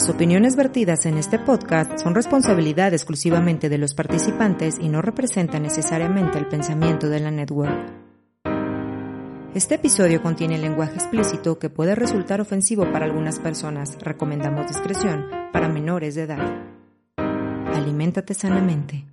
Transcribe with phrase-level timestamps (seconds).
[0.00, 5.62] Las opiniones vertidas en este podcast son responsabilidad exclusivamente de los participantes y no representan
[5.62, 7.70] necesariamente el pensamiento de la network.
[9.54, 13.98] Este episodio contiene lenguaje explícito que puede resultar ofensivo para algunas personas.
[14.00, 16.62] Recomendamos discreción para menores de edad.
[17.74, 19.09] Aliméntate sanamente.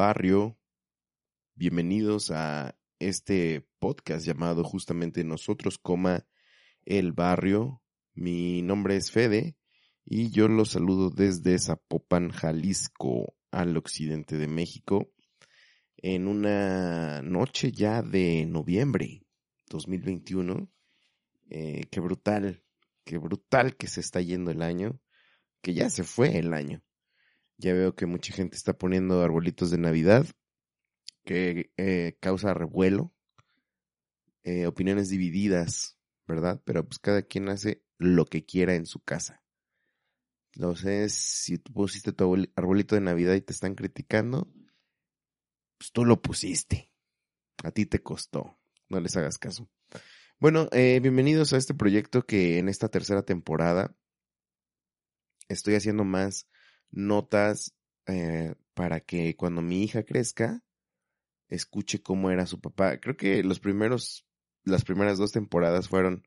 [0.00, 0.58] Barrio.
[1.54, 6.26] Bienvenidos a este podcast llamado justamente Nosotros, coma
[6.86, 7.82] el barrio.
[8.14, 9.58] Mi nombre es Fede
[10.06, 15.12] y yo los saludo desde Zapopan, Jalisco, al occidente de México,
[15.98, 19.26] en una noche ya de noviembre
[19.68, 20.66] 2021.
[21.50, 22.64] Eh, qué brutal,
[23.04, 24.98] qué brutal que se está yendo el año,
[25.60, 26.82] que ya se fue el año.
[27.60, 30.24] Ya veo que mucha gente está poniendo arbolitos de Navidad,
[31.26, 33.12] que eh, causa revuelo,
[34.44, 36.62] eh, opiniones divididas, ¿verdad?
[36.64, 39.42] Pero pues cada quien hace lo que quiera en su casa.
[40.54, 44.50] Entonces, si tú pusiste tu arbolito de Navidad y te están criticando,
[45.76, 46.90] pues tú lo pusiste.
[47.62, 48.58] A ti te costó.
[48.88, 49.68] No les hagas caso.
[50.38, 53.94] Bueno, eh, bienvenidos a este proyecto que en esta tercera temporada
[55.50, 56.48] estoy haciendo más
[56.90, 57.74] notas
[58.06, 60.62] eh, para que cuando mi hija crezca,
[61.48, 62.98] escuche cómo era su papá.
[62.98, 64.26] Creo que los primeros,
[64.64, 66.24] las primeras dos temporadas fueron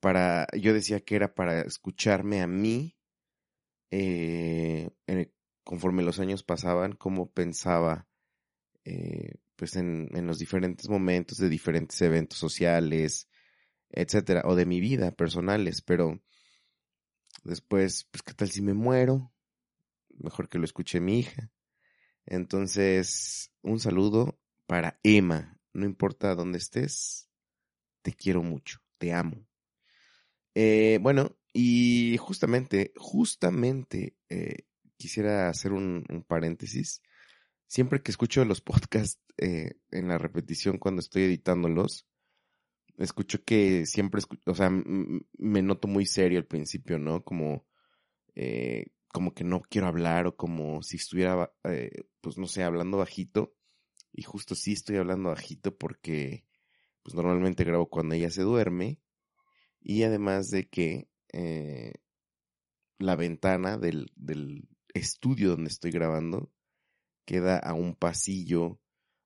[0.00, 2.96] para, yo decía que era para escucharme a mí,
[3.90, 4.90] eh,
[5.64, 8.06] conforme los años pasaban, cómo pensaba,
[8.84, 13.28] eh, pues en, en los diferentes momentos de diferentes eventos sociales,
[13.90, 16.20] etcétera, o de mi vida personales, pero
[17.44, 19.32] después, pues, ¿qué tal si me muero?
[20.18, 21.50] Mejor que lo escuche mi hija.
[22.26, 25.58] Entonces, un saludo para Emma.
[25.72, 27.28] No importa dónde estés,
[28.02, 29.46] te quiero mucho, te amo.
[30.54, 34.64] Eh, bueno, y justamente, justamente eh,
[34.96, 37.02] quisiera hacer un, paréntesis.
[37.66, 42.06] Siempre que escucho los podcasts eh, en la repetición cuando estoy editándolos,
[42.98, 47.22] escucho que siempre, o sea, me noto muy serio al principio, ¿no?
[47.22, 47.66] Como
[48.34, 52.98] eh, como que no quiero hablar o como si estuviera, eh, pues no sé, hablando
[52.98, 53.54] bajito.
[54.12, 56.44] Y justo sí estoy hablando bajito porque
[57.02, 59.00] pues normalmente grabo cuando ella se duerme.
[59.80, 61.94] Y además de que eh,
[62.98, 66.50] la ventana del, del estudio donde estoy grabando
[67.24, 68.80] queda a un pasillo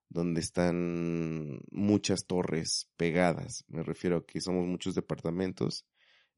[0.08, 3.64] donde están muchas torres pegadas.
[3.68, 5.86] Me refiero a que somos muchos departamentos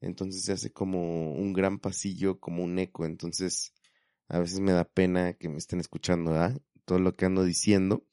[0.03, 3.73] entonces se hace como un gran pasillo, como un eco, entonces
[4.27, 6.33] a veces me da pena que me estén escuchando,
[6.85, 8.05] Todo lo que ando diciendo,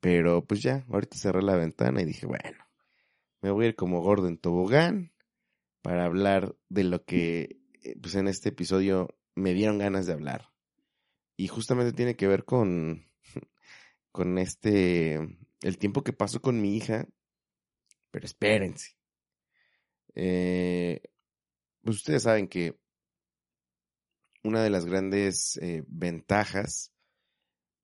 [0.00, 2.64] pero pues ya, ahorita cerré la ventana y dije, bueno,
[3.42, 5.12] me voy a ir como gordo en tobogán
[5.82, 10.52] para hablar de lo que, eh, pues en este episodio me dieron ganas de hablar.
[11.36, 13.04] Y justamente tiene que ver con,
[14.12, 15.14] con este,
[15.62, 17.06] el tiempo que paso con mi hija,
[18.10, 18.99] pero espérense.
[20.14, 21.02] Eh,
[21.82, 22.78] pues ustedes saben que
[24.42, 26.92] una de las grandes eh, ventajas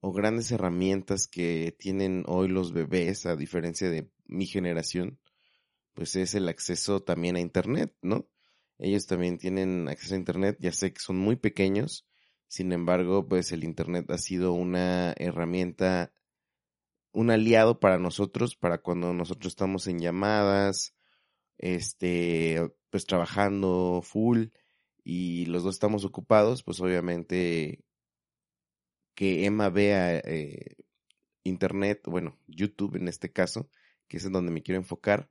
[0.00, 5.18] o grandes herramientas que tienen hoy los bebés, a diferencia de mi generación,
[5.94, 8.28] pues es el acceso también a Internet, ¿no?
[8.78, 12.06] Ellos también tienen acceso a Internet, ya sé que son muy pequeños,
[12.48, 16.12] sin embargo, pues el Internet ha sido una herramienta,
[17.12, 20.95] un aliado para nosotros, para cuando nosotros estamos en llamadas,
[21.58, 24.46] este, pues trabajando full
[25.04, 27.84] y los dos estamos ocupados, pues obviamente
[29.14, 30.76] que Emma vea eh,
[31.44, 33.70] internet, bueno, YouTube en este caso,
[34.08, 35.30] que es en donde me quiero enfocar,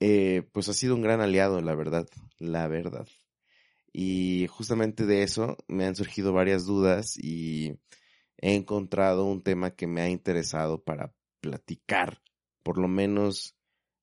[0.00, 2.06] eh, pues ha sido un gran aliado, la verdad,
[2.38, 3.08] la verdad.
[3.92, 7.78] Y justamente de eso me han surgido varias dudas y
[8.38, 12.22] he encontrado un tema que me ha interesado para platicar,
[12.62, 13.55] por lo menos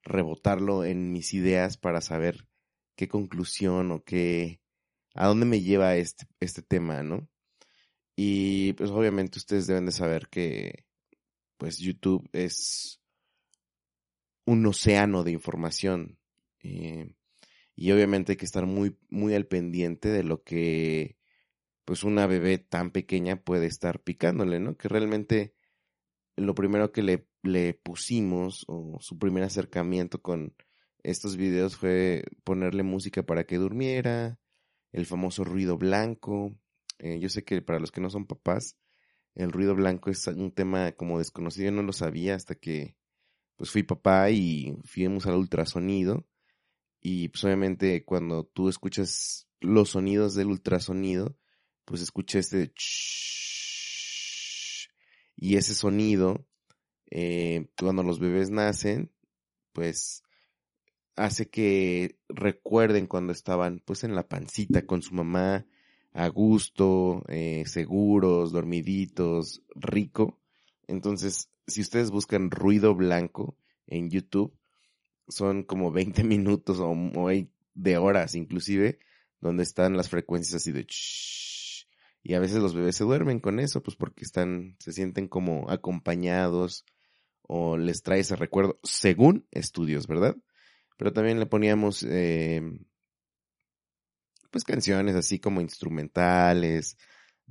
[0.04, 2.48] rebotarlo en mis ideas para saber
[2.96, 4.62] qué conclusión o qué,
[5.16, 7.30] a dónde me lleva este, este tema, ¿no?
[8.16, 10.86] Y pues obviamente ustedes deben de saber que
[11.58, 13.02] pues YouTube es
[14.46, 16.20] un océano de información.
[16.62, 17.14] Eh,
[17.76, 21.18] y obviamente hay que estar muy, muy al pendiente de lo que
[21.86, 24.78] pues una bebé tan pequeña puede estar picándole, ¿no?
[24.78, 25.54] Que realmente
[26.36, 30.56] lo primero que le, le pusimos o su primer acercamiento con
[31.04, 34.40] estos videos fue ponerle música para que durmiera,
[34.94, 36.56] el famoso ruido blanco.
[37.00, 38.78] Eh, yo sé que para los que no son papás,
[39.36, 42.96] el ruido blanco es un tema como desconocido, yo no lo sabía hasta que
[43.58, 46.28] pues fui papá y fuimos al ultrasonido
[47.02, 51.38] y pues obviamente cuando tú escuchas los sonidos del ultrasonido,
[51.86, 52.74] pues escucha este
[55.36, 56.48] y ese sonido
[57.16, 59.12] eh, cuando los bebés nacen,
[59.72, 60.24] pues
[61.16, 65.64] hace que recuerden cuando estaban pues en la pancita con su mamá
[66.12, 70.40] a gusto, eh, seguros, dormiditos, rico.
[70.88, 73.56] Entonces, si ustedes buscan ruido blanco
[73.86, 74.58] en YouTube,
[75.28, 76.96] son como 20 minutos o,
[77.76, 78.98] de horas inclusive,
[79.40, 80.88] donde están las frecuencias así de
[82.26, 85.70] y a veces los bebés se duermen con eso, pues porque están, se sienten como
[85.70, 86.86] acompañados
[87.44, 90.36] o les trae ese recuerdo, según estudios, ¿verdad?
[90.98, 92.62] Pero también le poníamos, eh,
[94.52, 96.98] pues canciones así como instrumentales,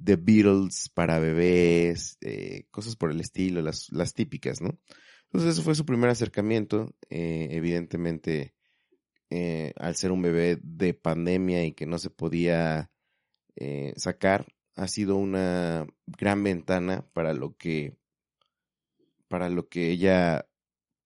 [0.03, 4.79] The Beatles para bebés, eh, cosas por el estilo, las, las típicas, ¿no?
[5.25, 8.55] Entonces eso fue su primer acercamiento, eh, evidentemente
[9.31, 12.91] eh, al ser un bebé de pandemia y que no se podía
[13.97, 17.99] sacar, ha sido una gran ventana para lo que
[19.33, 20.47] para lo que ella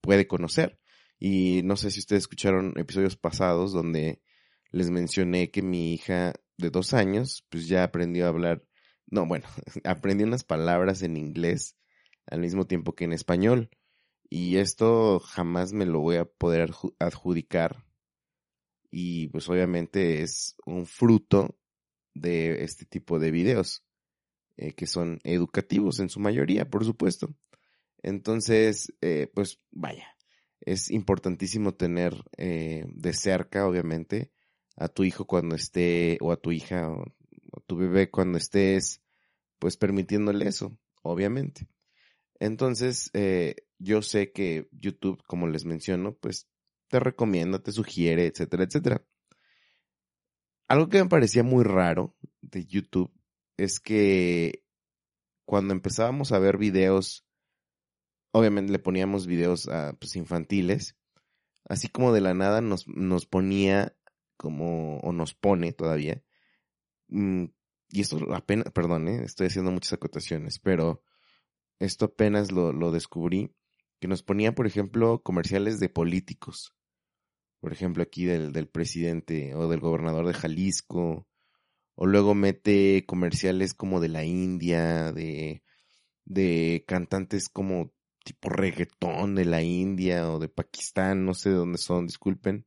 [0.01, 0.81] puede conocer.
[1.17, 4.21] Y no sé si ustedes escucharon episodios pasados donde
[4.73, 8.65] les mencioné que mi hija de dos años, pues ya aprendió a hablar,
[9.07, 9.47] no, bueno,
[9.85, 11.77] aprendió unas palabras en inglés
[12.27, 13.71] al mismo tiempo que en español.
[14.29, 17.85] Y esto jamás me lo voy a poder adjudicar.
[18.91, 21.57] Y pues obviamente es un fruto
[22.13, 23.85] de este tipo de videos,
[24.57, 27.33] eh, que son educativos en su mayoría, por supuesto.
[28.03, 30.07] Entonces, eh, pues vaya,
[30.61, 34.31] es importantísimo tener eh, de cerca, obviamente,
[34.77, 39.03] a tu hijo cuando esté, o a tu hija, o, a tu bebé cuando estés,
[39.59, 41.69] pues permitiéndole eso, obviamente.
[42.39, 43.11] Entonces,
[43.79, 46.49] yo sé que YouTube, como les menciono, pues
[46.89, 49.05] te recomienda, te sugiere, etcétera, etcétera.
[50.69, 53.13] Algo que me parecía muy raro de YouTube
[53.57, 54.65] es que
[55.45, 57.26] cuando empezábamos a ver videos,
[58.37, 60.97] obviamente le poníamos videos a, pues, infantiles,
[61.69, 63.97] así como de la nada nos, nos ponía
[64.37, 66.23] como, o nos pone todavía,
[67.09, 67.45] mm,
[67.89, 69.23] y esto apenas, perdón, ¿eh?
[69.25, 71.03] estoy haciendo muchas acotaciones, pero
[71.79, 73.55] esto apenas lo, lo descubrí,
[74.01, 76.75] que nos ponía, por ejemplo, comerciales de políticos.
[77.61, 81.27] Por ejemplo, aquí del, del presidente o del gobernador de Jalisco,
[81.95, 85.63] o luego mete comerciales como de la India, de,
[86.27, 87.96] de cantantes como
[88.27, 92.67] tipo reggaetón de la India o de Pakistán, no sé de dónde son, disculpen.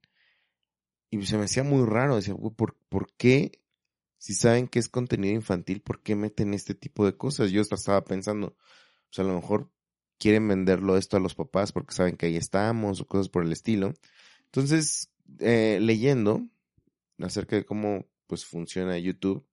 [1.11, 3.61] Y se me hacía muy raro, decía, ¿por, ¿por qué?
[4.17, 7.51] Si saben que es contenido infantil, ¿por qué meten este tipo de cosas?
[7.51, 8.55] Yo estaba pensando,
[9.09, 9.69] pues a lo mejor
[10.17, 13.51] quieren venderlo esto a los papás porque saben que ahí estamos o cosas por el
[13.51, 13.93] estilo.
[14.45, 16.47] Entonces, eh, leyendo
[17.19, 19.45] acerca de cómo pues funciona YouTube,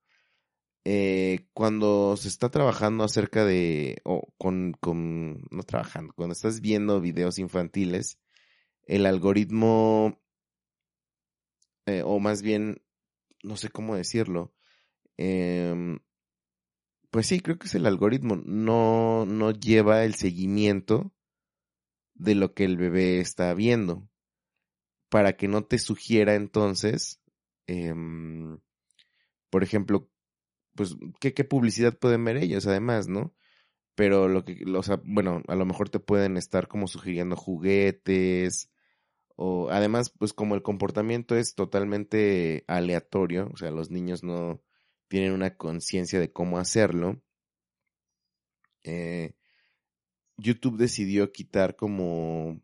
[0.89, 7.01] eh, cuando se está trabajando acerca de, o con, con, no trabajando, cuando estás viendo
[7.01, 8.21] videos infantiles,
[8.85, 10.21] el algoritmo,
[11.87, 12.83] eh, o más bien,
[13.43, 14.55] no sé cómo decirlo,
[15.17, 15.99] em,
[17.11, 21.13] pues sí, creo que es el algoritmo, no, no lleva el seguimiento
[22.15, 24.09] de lo que el bebé está viendo.
[25.09, 27.21] Para que no te sugiera entonces,
[27.67, 28.61] em,
[29.51, 30.11] por ejemplo,
[30.77, 33.35] pues, ¿qué, ¿qué, publicidad pueden ver ellos además, ¿no?
[33.97, 38.71] Pero lo que, o sea, bueno, a lo mejor te pueden estar como sugiriendo juguetes,
[39.37, 44.63] o además, pues como el comportamiento es totalmente aleatorio, o sea, los niños no
[45.09, 47.23] tienen una conciencia de cómo hacerlo,
[48.85, 49.35] eh,
[50.39, 52.61] YouTube decidió quitar como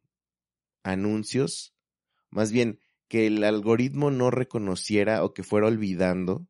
[0.84, 1.74] anuncios
[2.32, 6.48] más bien, que el algoritmo no reconociera o que fuera olvidando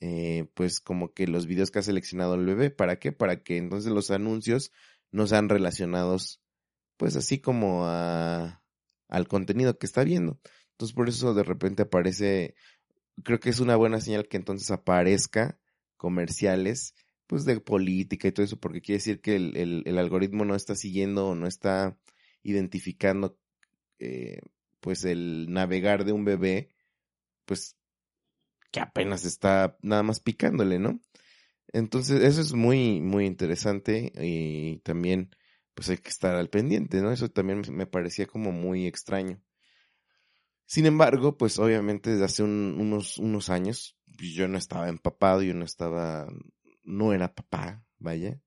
[0.00, 2.70] eh, pues como que los videos que ha seleccionado el bebé.
[2.70, 3.12] ¿Para qué?
[3.12, 4.72] Para que entonces los anuncios
[5.12, 6.40] no sean relacionados,
[6.96, 8.62] pues así como a,
[9.08, 10.40] al contenido que está viendo.
[10.72, 12.54] Entonces por eso de repente aparece,
[13.24, 15.58] creo que es una buena señal que entonces aparezca
[15.96, 16.94] comerciales,
[17.26, 20.74] pues de política y todo eso, porque quiere decir que el, el, algoritmo no está
[20.74, 21.96] siguiendo o no está
[22.42, 23.38] identificando,
[23.98, 24.40] eh,
[24.80, 26.70] pues el navegar de un bebé,
[27.44, 27.76] pues
[28.70, 31.00] que apenas está nada más picándole, ¿no?
[31.72, 35.34] Entonces, eso es muy, muy interesante y también,
[35.74, 37.12] pues hay que estar al pendiente, ¿no?
[37.12, 39.40] Eso también me parecía como muy extraño.
[40.66, 45.54] Sin embargo, pues obviamente desde hace unos, unos años, pues, yo no estaba empapado, yo
[45.54, 46.28] no estaba,
[46.84, 48.40] no era papá, vaya.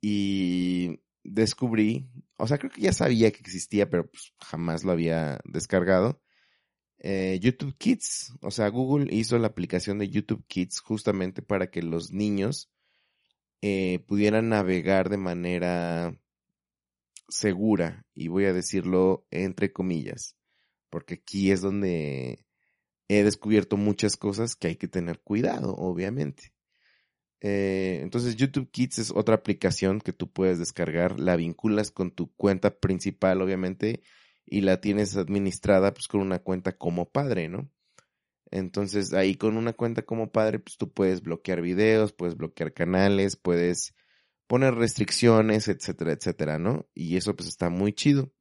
[0.00, 5.40] Y descubrí, o sea, creo que ya sabía que existía, pero pues jamás lo había
[5.44, 6.22] descargado
[6.98, 8.34] eh, YouTube Kids.
[8.40, 12.70] O sea, Google hizo la aplicación de YouTube Kids justamente para que los niños
[13.60, 16.16] eh, pudieran navegar de manera
[17.28, 20.36] segura, y voy a decirlo entre comillas,
[20.90, 22.46] porque aquí es donde
[23.08, 26.52] he descubierto muchas cosas que hay que tener cuidado, obviamente.
[27.40, 32.32] Eh, entonces YouTube Kids es otra aplicación que tú puedes descargar, la vinculas con tu
[32.34, 34.02] cuenta principal, obviamente,
[34.50, 37.70] y la tienes administrada pues con una cuenta como padre, ¿no?
[38.50, 43.36] Entonces ahí con una cuenta como padre pues tú puedes bloquear videos, puedes bloquear canales,
[43.36, 43.94] puedes
[44.46, 46.88] poner restricciones, etcétera, etcétera, ¿no?
[46.94, 48.32] Y eso pues está muy chido.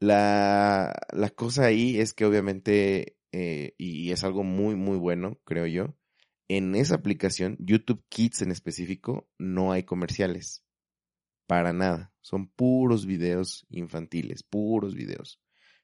[0.00, 5.66] La, la cosa ahí es que obviamente, eh, y es algo muy, muy bueno, creo
[5.66, 5.94] yo,
[6.48, 10.64] en esa aplicación, YouTube Kids en específico, no hay comerciales.
[11.50, 12.12] Para nada.
[12.20, 15.40] Son puros videos infantiles, puros videos.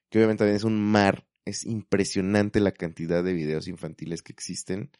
[0.09, 1.27] Que obviamente también es un mar.
[1.43, 4.91] Es impresionante la cantidad de videos infantiles que existen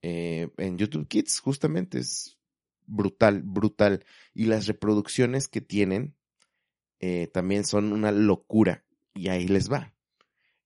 [0.00, 1.98] eh, en YouTube Kids, justamente.
[1.98, 2.38] Es
[2.86, 4.06] brutal, brutal.
[4.32, 6.16] Y las reproducciones que tienen
[6.98, 8.86] eh, también son una locura.
[9.12, 9.94] Y ahí les va.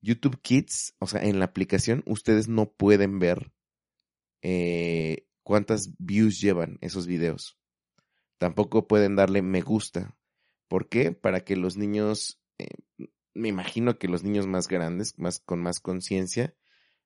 [0.03, 3.51] YouTube Kids, o sea, en la aplicación ustedes no pueden ver
[4.43, 7.59] eh, cuántas views llevan esos videos.
[8.39, 10.17] Tampoco pueden darle me gusta.
[10.69, 11.13] ¿Por qué?
[11.13, 12.69] Para que los niños, eh,
[13.35, 16.55] me imagino que los niños más grandes, más con más conciencia,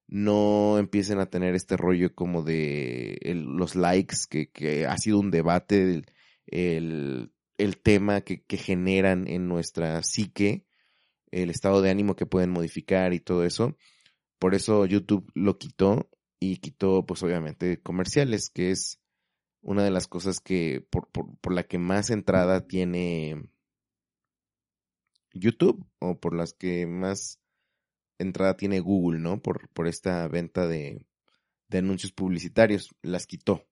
[0.09, 6.03] no empiecen a tener este rollo como de los likes, que, ha sido un debate,
[6.47, 10.67] el, el, tema que, que, generan en nuestra psique,
[11.31, 13.77] el estado de ánimo que pueden modificar y todo eso.
[14.41, 16.11] Por eso YouTube lo quitó
[16.41, 19.00] y quitó, pues obviamente, comerciales, que es
[19.63, 23.51] una de las cosas que por, por, la que más entrada tiene
[25.33, 27.39] YouTube o por las que más
[28.19, 29.41] entrada tiene Google, ¿no?
[29.41, 31.07] Por, por esta venta de,
[31.69, 33.67] de anuncios publicitarios, las quitó.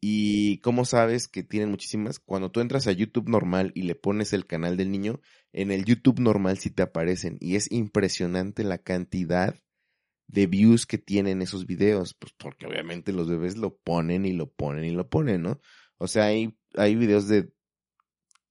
[0.00, 4.32] Y cómo sabes que tienen muchísimas, cuando tú entras a YouTube normal y le pones
[4.32, 5.20] el canal del niño,
[5.52, 9.60] en el YouTube normal sí te aparecen y es impresionante la cantidad
[10.30, 14.48] de views que tienen esos videos, pues porque obviamente los bebés lo ponen y lo
[14.48, 15.60] ponen y lo ponen, ¿no?
[15.98, 17.52] O sea, hay, hay videos de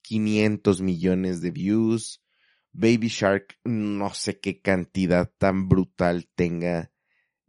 [0.01, 2.21] 500 millones de views.
[2.71, 6.91] Baby Shark, no sé qué cantidad tan brutal tenga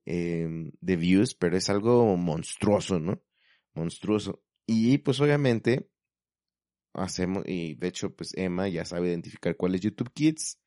[0.06, 3.20] em, de views, pero es algo monstruoso, ¿no?
[3.74, 4.42] Monstruoso.
[4.64, 5.90] Y pues obviamente
[6.94, 10.60] hacemos, y de hecho pues Emma ya sabe identificar cuál es YouTube Kids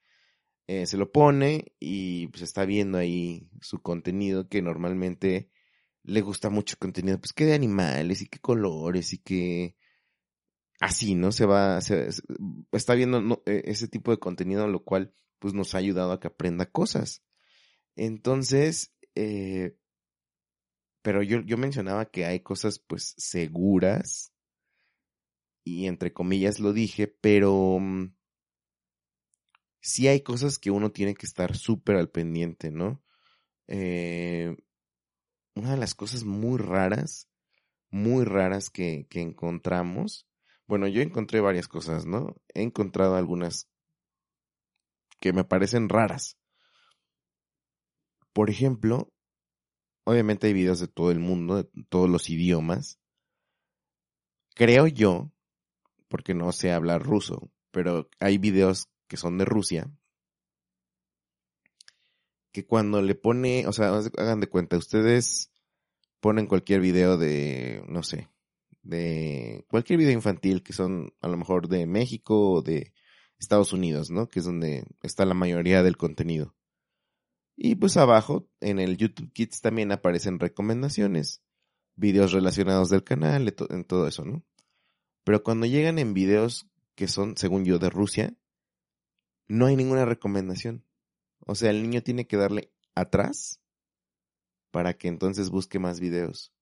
[0.67, 5.50] eh, se lo pone y pues está viendo ahí su contenido que normalmente
[6.03, 9.75] le gusta mucho contenido, pues que de animales y qué colores y que
[10.79, 11.32] así, ¿no?
[11.32, 12.10] Se va, se,
[12.72, 16.27] está viendo e, ese tipo de contenido, lo cual pues nos ha ayudado a que
[16.27, 17.24] aprenda cosas.
[17.96, 19.77] Entonces, eh,
[21.01, 24.34] pero yo, yo mencionaba que hay cosas pues seguras
[25.63, 28.13] y entre comillas lo dije, pero mm,
[29.84, 33.04] sí hay cosas que uno tiene que estar súper al pendiente, ¿no?
[33.68, 34.56] Eh,
[35.56, 37.30] una de las cosas muy raras,
[37.92, 40.25] muy raras que, que encontramos,
[40.68, 42.36] bueno, yo encontré varias cosas, ¿no?
[42.54, 43.70] He encontrado algunas
[45.20, 46.38] que me parecen raras.
[48.32, 49.13] Por ejemplo,
[50.06, 53.00] obviamente hay videos de todo el mundo, de todos los idiomas.
[54.56, 55.32] Creo yo,
[56.08, 59.91] porque no sé hablar ruso, pero hay videos que son de Rusia,
[62.51, 65.51] que cuando le pone, o sea, hagan de cuenta, ustedes
[66.20, 68.27] ponen cualquier video de, no sé,
[68.82, 72.91] de cualquier video infantil que son a lo mejor de México o de
[73.38, 74.29] Estados Unidos, ¿no?
[74.29, 76.55] Que es donde está la mayoría del contenido.
[77.55, 81.43] Y pues abajo, en el YouTube Kids también aparecen recomendaciones,
[81.96, 84.43] videos relacionados del canal, en todo eso, ¿no?
[85.24, 88.36] Pero cuando llegan en videos que son, según yo, de Rusia,
[89.47, 90.85] no hay ninguna recomendación.
[91.39, 93.62] O sea, el niño tiene que darle atrás
[94.71, 96.53] para que entonces busque más videos.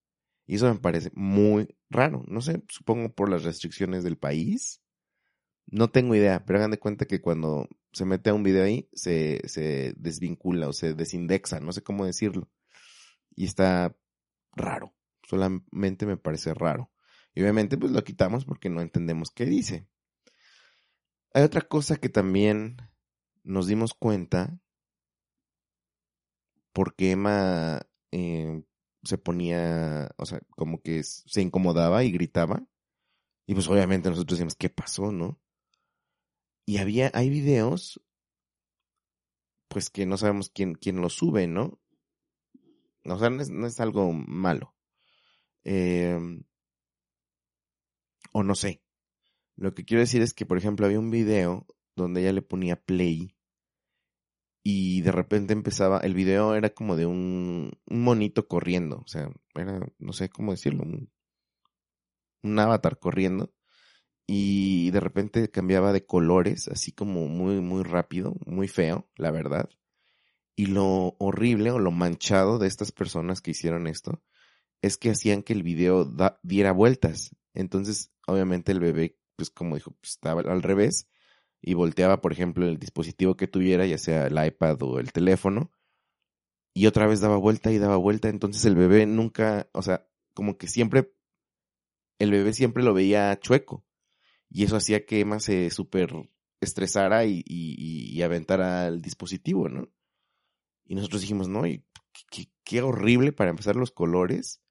[0.46, 2.24] Y eso me parece muy raro.
[2.26, 4.82] No sé, supongo por las restricciones del país.
[5.66, 8.88] No tengo idea, pero hagan de cuenta que cuando se mete a un video ahí,
[8.92, 12.50] se, se desvincula o se desindexa, no sé cómo decirlo.
[13.34, 13.96] Y está
[14.52, 14.94] raro.
[15.22, 16.90] Solamente me parece raro.
[17.34, 19.88] Y obviamente pues lo quitamos porque no entendemos qué dice.
[21.34, 22.76] Hay otra cosa que también
[23.42, 24.58] nos dimos cuenta
[26.72, 28.62] porque Emma eh,
[29.02, 32.64] se ponía, o sea, como que se incomodaba y gritaba.
[33.46, 35.40] Y pues obviamente nosotros decimos, ¿qué pasó, no?
[36.64, 38.00] Y había, hay videos,
[39.68, 41.80] pues que no sabemos quién, quién los sube, ¿no?
[43.04, 44.76] O sea, no es, algo malo.
[45.64, 46.44] Em,
[48.32, 48.80] o no sé.
[49.56, 51.66] Lo que quiero decir es que, por ejemplo, había un video
[51.96, 53.36] donde ella le ponía play
[54.64, 59.30] y de repente empezaba, el video era como de un, un monito corriendo, o sea,
[59.54, 61.10] era, no sé cómo decirlo, un,
[62.58, 63.52] avatar corriendo
[64.26, 69.68] y de repente cambiaba de colores, así como muy, muy rápido, muy feo, la verdad.
[70.56, 74.22] Y lo horrible o lo manchado de estas personas que hicieron esto
[74.80, 76.08] es que hacían que el video
[76.42, 77.36] diera vueltas.
[77.54, 79.18] Entonces, obviamente el bebé,
[79.50, 81.08] como dijo, pues, estaba al revés
[81.60, 85.70] y volteaba, por ejemplo, el dispositivo que tuviera, ya sea el iPad o el teléfono,
[86.74, 90.56] y otra vez daba vuelta y daba vuelta, entonces el bebé nunca, o sea, como
[90.58, 91.12] que siempre,
[92.18, 93.84] el bebé siempre lo veía chueco,
[94.48, 96.12] y eso hacía que Emma se súper
[96.60, 99.90] estresara y, y, aventara el dispositivo, ¿no?
[100.84, 101.84] Y nosotros dijimos, no, y
[102.30, 104.62] qué, qué horrible para empezar los colores,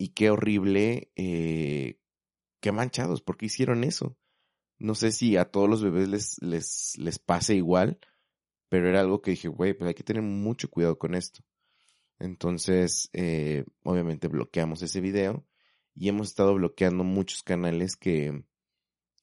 [0.00, 1.99] y qué horrible, eh,
[2.60, 4.16] qué manchados, ¿por qué hicieron eso?
[4.78, 7.98] No sé si a todos los bebés les, les, les pase igual,
[8.68, 11.42] pero era algo que dije, güey, pues hay que tener mucho cuidado con esto.
[12.18, 15.46] Entonces, eh, obviamente bloqueamos ese video
[15.94, 18.44] y hemos estado bloqueando muchos canales que,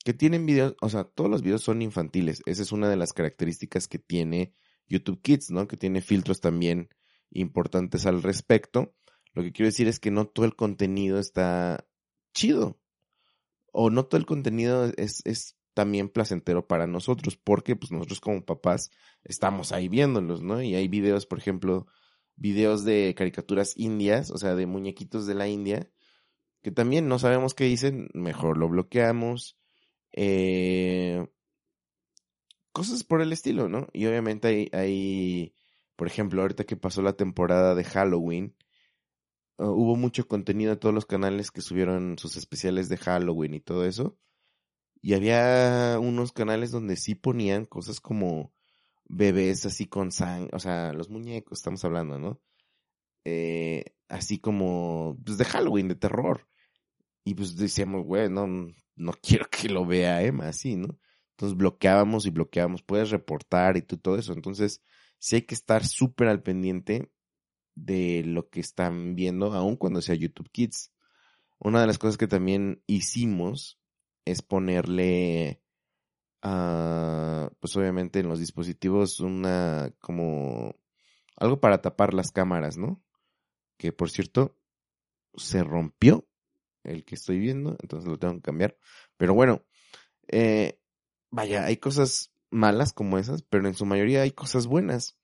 [0.03, 2.41] que tienen videos, o sea, todos los videos son infantiles.
[2.45, 4.53] Esa es una de las características que tiene
[4.87, 5.67] YouTube Kids, ¿no?
[5.67, 6.89] Que tiene filtros también
[7.31, 8.95] importantes al respecto.
[9.33, 11.87] Lo que quiero decir es que no todo el contenido está
[12.33, 12.79] chido
[13.79, 18.43] o no todo el contenido es, es también placentero para nosotros, porque pues nosotros como
[18.43, 18.89] papás
[19.23, 20.63] estamos ahí viéndolos, ¿no?
[20.63, 21.85] Y hay videos, por ejemplo,
[22.35, 25.91] videos de caricaturas indias, o sea, de muñequitos de la India,
[26.63, 29.59] que también no sabemos qué dicen, mejor lo bloqueamos.
[30.11, 31.27] Eh,
[32.71, 33.89] cosas por el estilo, ¿no?
[33.93, 35.55] Y obviamente hay, hay,
[35.95, 38.55] por ejemplo, ahorita que pasó la temporada de Halloween,
[39.57, 43.59] Ah, hubo mucho contenido en todos los canales que subieron sus especiales de Halloween y
[43.61, 44.17] todo eso.
[45.01, 48.53] Y había unos canales donde sí ponían cosas como
[49.05, 52.41] bebés así con sangre, o sea, los muñecos, estamos hablando, ¿no?
[53.25, 56.47] Eh, así como, pues de Halloween, de terror.
[57.25, 58.47] Y pues decíamos, güey, no,
[58.95, 60.99] no quiero que lo vea Emma así, ¿no?
[61.31, 64.33] Entonces bloqueábamos y bloqueábamos, puedes reportar y todo eso.
[64.33, 64.81] Entonces,
[65.19, 67.11] sí hay que estar súper al pendiente
[67.77, 70.91] de lo que están viendo, aun cuando sea YouTube Kids.
[71.59, 73.79] Una de las cosas que también hicimos
[74.25, 75.61] es ponerle,
[76.43, 80.75] uh, pues obviamente en los dispositivos una como
[81.35, 83.01] algo para tapar las cámaras, ¿no?
[83.77, 84.57] Que por cierto
[85.35, 86.27] se rompió
[86.83, 88.77] el que estoy viendo, entonces lo tengo que cambiar.
[89.17, 89.63] Pero bueno,
[90.27, 90.79] eh,
[91.29, 95.15] vaya, hay cosas malas como esas, pero en su mayoría hay cosas buenas.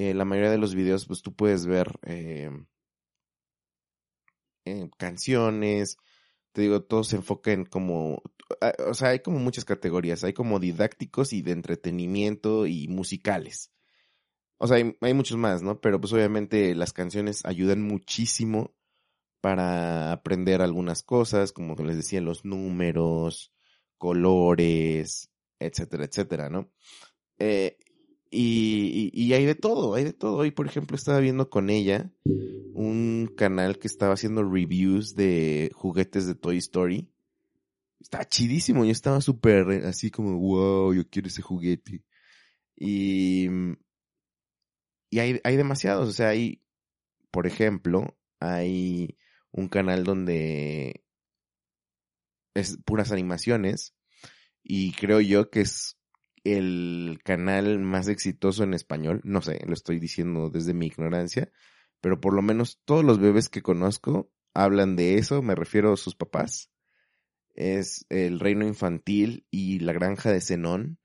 [0.00, 2.52] Eh, la mayoría de los videos, pues tú puedes ver eh,
[4.96, 5.96] canciones,
[6.52, 8.22] te digo, todo se enfoca en como,
[8.60, 13.72] ah, o sea, hay como muchas categorías, hay como didácticos y de entretenimiento y musicales.
[14.58, 15.80] O sea, hay, hay muchos más, ¿no?
[15.80, 18.76] Pero pues obviamente las canciones ayudan muchísimo
[19.40, 23.52] para aprender algunas cosas, como les decía, los números,
[23.96, 26.70] colores, etcétera, etcétera, ¿no?
[27.38, 27.78] Eh,
[28.30, 30.36] y, y, hay de todo, hay de todo.
[30.38, 32.10] Hoy, por ejemplo, estaba viendo con ella
[32.74, 37.08] un canal que estaba haciendo reviews de juguetes de Toy Story.
[38.00, 42.04] Está chidísimo, yo estaba súper así como, wow, yo quiero ese juguete.
[42.76, 43.48] Y,
[45.10, 46.62] y hay, hay demasiados, o sea, hay,
[47.30, 49.16] por ejemplo, hay
[49.50, 51.04] un canal donde
[52.54, 53.94] es puras animaciones
[54.62, 55.97] y creo yo que es
[56.52, 59.20] el canal más exitoso en español.
[59.24, 61.50] No sé, lo estoy diciendo desde mi ignorancia,
[62.00, 65.96] pero por lo menos todos los bebés que conozco hablan de eso, me refiero a
[65.96, 66.70] sus papás.
[67.54, 70.98] Es el reino infantil y la granja de Zenón.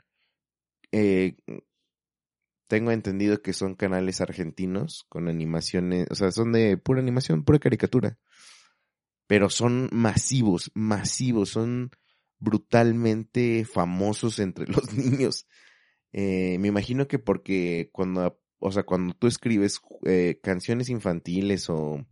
[0.92, 1.38] Eh,
[2.68, 7.60] tengo entendido que son canales argentinos con animaciones, o sea, son de pura animación, pura
[7.60, 8.18] caricatura.
[9.28, 11.92] Pero son masivos, masivos, son
[12.44, 15.48] brutalmente famosos entre los niños.
[16.12, 22.06] Eh, me imagino que porque cuando, o sea, cuando tú escribes eh, canciones infantiles o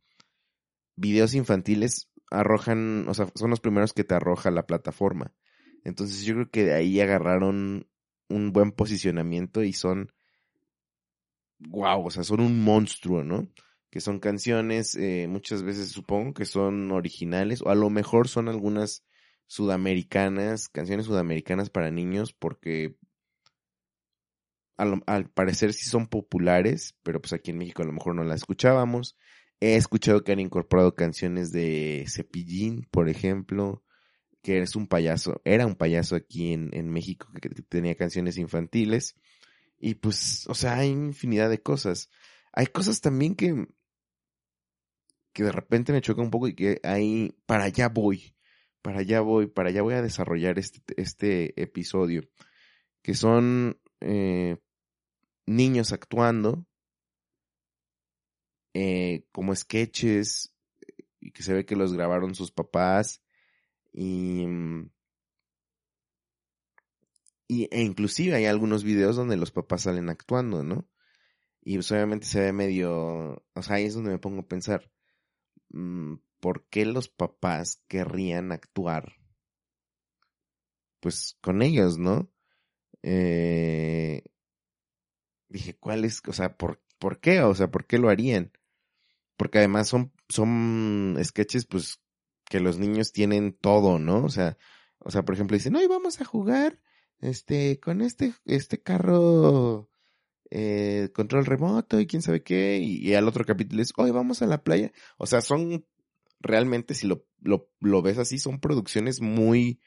[0.96, 5.34] videos infantiles, arrojan, o sea, son los primeros que te arroja la plataforma.
[5.84, 7.88] Entonces yo creo que de ahí agarraron
[8.30, 10.14] un buen posicionamiento y son,
[11.60, 13.50] wow, o sea, son un monstruo, ¿no?
[13.90, 18.48] Que son canciones, eh, muchas veces supongo que son originales, o a lo mejor son
[18.48, 19.04] algunas
[19.52, 22.96] sudamericanas, canciones sudamericanas para niños, porque
[24.78, 28.38] al, parecer sí son populares, pero pues aquí en México a lo mejor no las
[28.38, 29.18] escuchábamos.
[29.60, 33.84] He escuchado que han incorporado canciones de Cepillín, por ejemplo,
[34.42, 38.38] que es un payaso, era un payaso aquí en, en México que, que tenía canciones
[38.38, 39.18] infantiles.
[39.80, 42.10] Y pues, o sea, hay infinidad de cosas.
[42.54, 43.68] Hay cosas también que,
[45.34, 48.34] que de repente me choca un poco y que ahí, para allá voy
[48.82, 52.24] para allá voy, para allá voy a desarrollar este, este episodio,
[53.02, 54.58] que son eh,
[55.46, 56.66] niños actuando
[58.74, 60.56] eh, como sketches
[61.20, 63.22] y que se ve que los grabaron sus papás
[63.94, 64.46] y,
[67.48, 70.88] y e inclusive hay algunos videos donde los papás salen actuando, ¿no?
[71.64, 74.92] Y pues obviamente se ve medio, o sea, ahí es donde me pongo a pensar,
[75.70, 79.14] mmm, ¿por qué los papás querrían actuar?
[81.00, 82.30] Pues con ellos, ¿no?
[83.04, 84.24] Eh,
[85.48, 86.22] dije, ¿cuál es?
[86.28, 87.42] O sea, ¿por, ¿por qué?
[87.42, 88.52] O sea, ¿por qué lo harían?
[89.38, 92.02] Porque además son, son sketches, pues,
[92.46, 94.26] que los niños tienen todo, ¿no?
[94.26, 94.58] O sea,
[95.00, 96.80] o sea, por ejemplo, dicen, hoy vamos a jugar,
[97.20, 99.90] este, con este, este carro,
[100.50, 104.42] eh, control remoto y quién sabe qué, y, y, al otro capítulo es, hoy vamos
[104.42, 104.92] a la playa.
[105.18, 105.86] O sea, son
[106.42, 109.80] realmente si lo, lo, lo ves así, son producciones muy,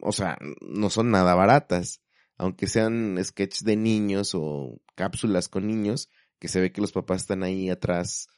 [0.00, 2.00] o sea, no son nada baratas.
[2.36, 6.10] Aunque sean sketches de niños o cápsulas con niños,
[6.40, 8.28] que se ve que los papás están ahí atrás,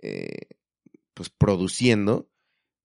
[0.00, 0.48] eh,
[1.14, 2.30] pues produciendo,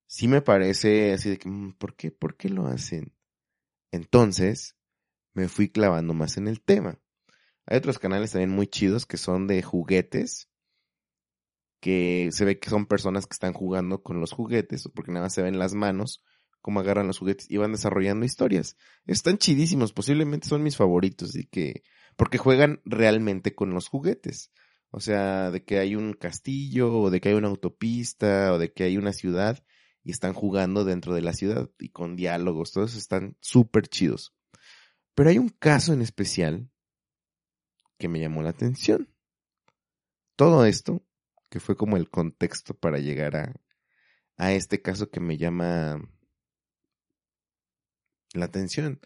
[0.06, 2.10] sí me parece así de que, mm, ¿por qué?
[2.10, 3.14] ¿Por qué lo hacen?
[3.92, 4.76] Entonces,
[5.34, 6.98] me fui clavando más en el tema.
[7.66, 10.48] Hay otros canales también muy chidos que son de juguetes,
[11.84, 15.34] que se ve que son personas que están jugando con los juguetes, porque nada más
[15.34, 16.24] se ven las manos,
[16.62, 18.78] cómo agarran los juguetes y van desarrollando historias.
[19.06, 21.82] Están chidísimos, posiblemente son mis favoritos y que,
[22.16, 24.50] porque juegan realmente con los juguetes.
[24.88, 28.72] O sea, de que hay un castillo, o de que hay una autopista, o de
[28.72, 29.62] que hay una ciudad,
[30.02, 34.34] y están jugando dentro de la ciudad y con diálogos, todos están súper chidos.
[35.14, 36.70] Pero hay un caso en especial
[37.98, 39.14] que me llamó la atención.
[40.34, 41.04] Todo esto
[41.48, 43.54] que fue como el contexto para llegar a,
[44.36, 46.00] a este caso que me llama
[48.32, 49.00] la atención.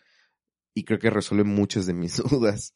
[0.74, 2.74] Y creo que resuelve muchas de mis dudas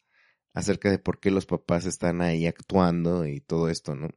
[0.53, 4.09] acerca de por qué los papás están ahí actuando y todo esto, ¿no?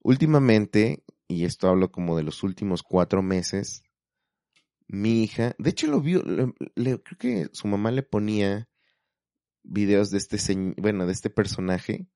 [0.00, 3.82] Últimamente, y esto hablo como de los últimos cuatro meses,
[4.86, 8.68] mi hija, de hecho lo vio, le, creo que su mamá le ponía
[9.62, 10.36] videos de este,
[10.76, 12.06] bueno, de este personaje,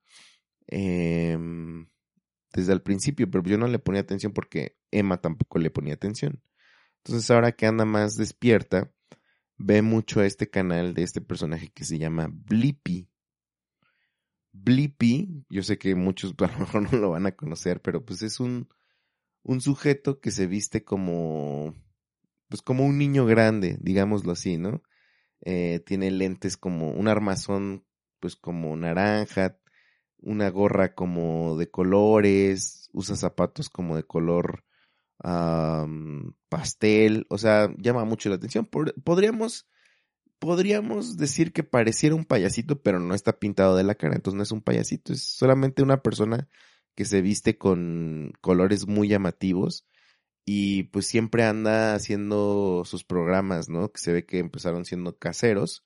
[0.66, 1.38] eh,
[2.52, 6.42] desde el principio, pero yo no le ponía atención porque Emma tampoco le ponía atención.
[6.98, 8.92] Entonces ahora que anda más despierta,
[9.56, 13.08] ve mucho a este canal de este personaje que se llama Blippi.
[14.52, 18.22] Blippi, yo sé que muchos a lo mejor no lo van a conocer, pero pues
[18.22, 18.68] es un,
[19.42, 21.74] un sujeto que se viste como,
[22.48, 24.82] pues como un niño grande, digámoslo así, ¿no?
[25.42, 27.84] Eh, tiene lentes como un armazón,
[28.20, 29.58] pues como naranja,
[30.20, 34.64] una gorra como de colores, usa zapatos como de color
[36.48, 38.68] pastel, o sea, llama mucho la atención.
[39.04, 39.66] podríamos,
[40.38, 44.42] podríamos decir que pareciera un payasito, pero no está pintado de la cara, entonces no
[44.42, 46.48] es un payasito, es solamente una persona
[46.94, 49.86] que se viste con colores muy llamativos
[50.44, 53.92] y pues siempre anda haciendo sus programas, ¿no?
[53.92, 55.84] Que se ve que empezaron siendo caseros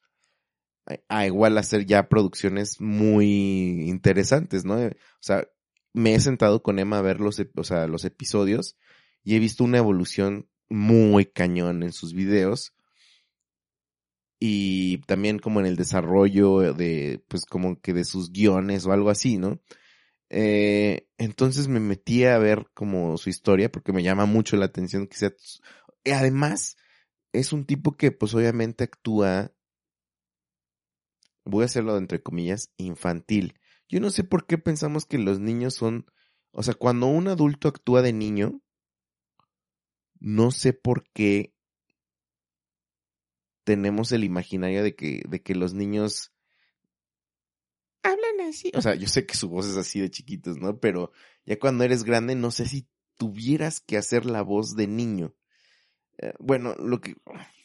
[1.08, 4.76] a igual hacer ya producciones muy interesantes, ¿no?
[4.76, 4.90] O
[5.20, 5.46] sea,
[5.92, 8.76] me he sentado con Emma a ver los, o sea, los episodios
[9.24, 12.74] y he visto una evolución muy cañón en sus videos.
[14.44, 19.08] y también como en el desarrollo de, pues como que de sus guiones o algo
[19.10, 19.60] así, ¿no?
[20.30, 25.06] Eh, entonces me metí a ver como su historia porque me llama mucho la atención
[25.06, 25.32] que sea...
[26.12, 26.76] Además,
[27.32, 29.52] es un tipo que pues obviamente actúa,
[31.44, 33.58] voy a hacerlo entre comillas, infantil.
[33.88, 36.06] Yo no sé por qué pensamos que los niños son,
[36.50, 38.62] o sea, cuando un adulto actúa de niño,
[40.18, 41.54] no sé por qué
[43.64, 46.32] tenemos el imaginario de que, de que los niños
[48.02, 48.70] hablan así.
[48.74, 50.78] O sea, yo sé que su voz es así de chiquitos, ¿no?
[50.78, 51.12] Pero
[51.44, 55.34] ya cuando eres grande, no sé si tuvieras que hacer la voz de niño.
[56.18, 57.16] Eh, bueno, lo que,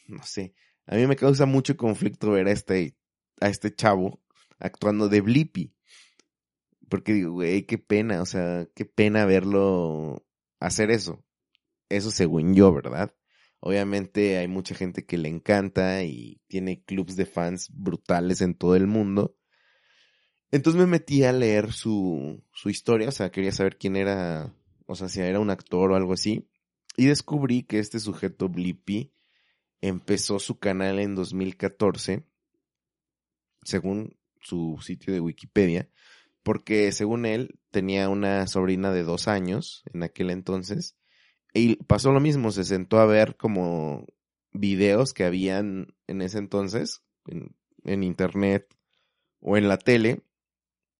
[0.06, 0.54] no sé,
[0.86, 2.96] a mí me causa mucho conflicto ver a este,
[3.40, 4.22] a este chavo
[4.58, 5.74] actuando de Blippi.
[6.88, 10.26] Porque digo, güey, qué pena, o sea, qué pena verlo
[10.58, 11.24] hacer eso.
[11.88, 13.14] Eso según yo, ¿verdad?
[13.60, 18.76] Obviamente hay mucha gente que le encanta y tiene clubs de fans brutales en todo
[18.76, 19.36] el mundo.
[20.50, 24.54] Entonces me metí a leer su, su historia, o sea, quería saber quién era,
[24.86, 26.48] o sea, si era un actor o algo así.
[26.96, 29.12] Y descubrí que este sujeto Blippi
[29.80, 32.24] empezó su canal en 2014,
[33.62, 35.88] según su sitio de Wikipedia,
[36.42, 40.96] porque según él tenía una sobrina de dos años en aquel entonces
[41.54, 44.06] y pasó lo mismo, se sentó a ver como
[44.52, 48.66] videos que habían en ese entonces, en, internet
[49.40, 50.22] o en la tele,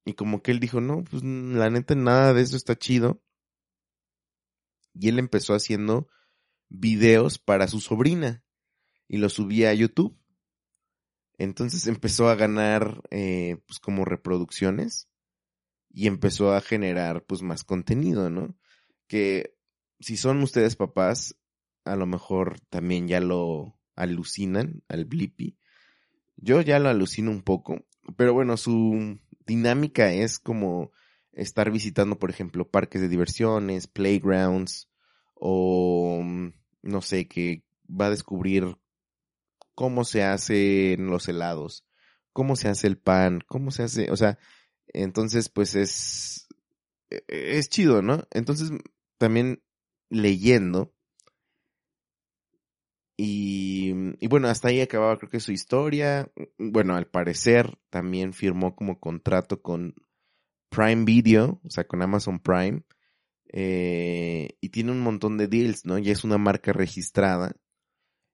[0.04, 3.22] y como que él dijo, no, pues la neta nada de eso está chido.
[4.94, 6.08] Y él empezó haciendo
[6.68, 8.42] videos para su sobrina
[9.06, 10.18] y los subía a YouTube.
[11.38, 15.08] Entonces empezó a ganar eh, pues como reproducciones
[15.88, 18.56] y empezó a generar pues más contenido, ¿no?
[19.06, 19.54] Que
[20.00, 21.36] si son ustedes papás,
[21.84, 25.56] a lo mejor también ya lo alucinan al Blippi.
[26.36, 30.92] Yo ya lo alucino un poco, pero bueno, su dinámica es como
[31.32, 34.88] estar visitando, por ejemplo, parques de diversiones, playgrounds,
[35.34, 38.76] o mm, no sé, que va a descubrir
[39.78, 41.86] cómo se hacen los helados,
[42.32, 44.36] cómo se hace el pan, cómo se hace, o sea,
[44.88, 46.48] entonces pues es,
[47.10, 48.26] e, e, es chido, ¿no?
[48.32, 48.72] Entonces
[49.18, 49.62] también
[50.10, 50.92] leyendo.
[53.16, 56.28] Y, y, bueno, hasta ahí acababa creo que su historia.
[56.58, 59.94] Bueno, al parecer también firmó como contrato con
[60.70, 62.82] Prime Video, o sea, con Amazon Prime.
[63.52, 65.98] Eh, y tiene un montón de deals, ¿no?
[65.98, 67.54] Ya es una marca registrada.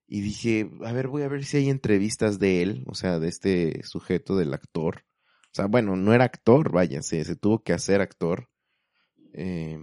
[0.07, 3.27] Y dije, a ver, voy a ver si hay entrevistas de él, o sea, de
[3.27, 5.03] este sujeto, del actor.
[5.45, 8.49] O sea, bueno, no era actor, vaya, se, tuvo que hacer actor.
[9.33, 9.79] Eh,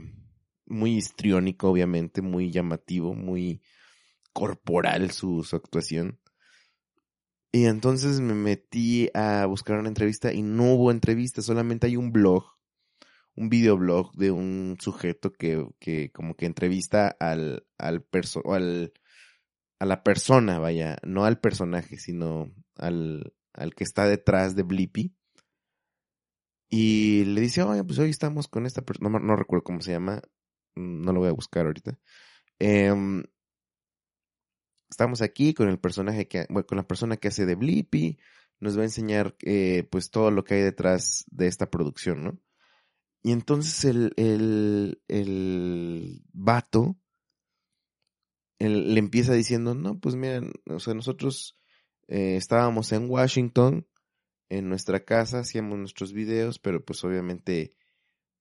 [0.66, 3.62] muy histriónico, obviamente, muy llamativo, muy
[4.32, 6.20] corporal su, su actuación.
[7.52, 12.10] Y entonces me metí a buscar una entrevista y no hubo entrevista, solamente hay un
[12.10, 12.44] blog,
[13.36, 18.02] un videoblog de un sujeto que, que como que entrevista al, al
[19.82, 25.12] a la persona, vaya, no al personaje, sino al, al que está detrás de Blippi.
[26.70, 30.22] Y le dice, oye, pues hoy estamos con esta persona, no, recuerdo cómo se llama,
[30.76, 31.98] no lo voy a buscar ahorita.
[32.60, 33.24] Em,
[34.88, 38.20] estamos aquí con el personaje que, con la persona que hace de Blippi,
[38.60, 42.38] nos va a enseñar eh, pues todo lo que hay detrás de esta producción, ¿no?
[43.24, 47.01] Y entonces el, el, el vato
[48.68, 51.58] le empieza diciendo, no, pues miren, o sea, nosotros
[52.08, 53.86] eh, estábamos en Washington,
[54.48, 57.76] en nuestra casa, hacíamos nuestros videos, pero pues obviamente,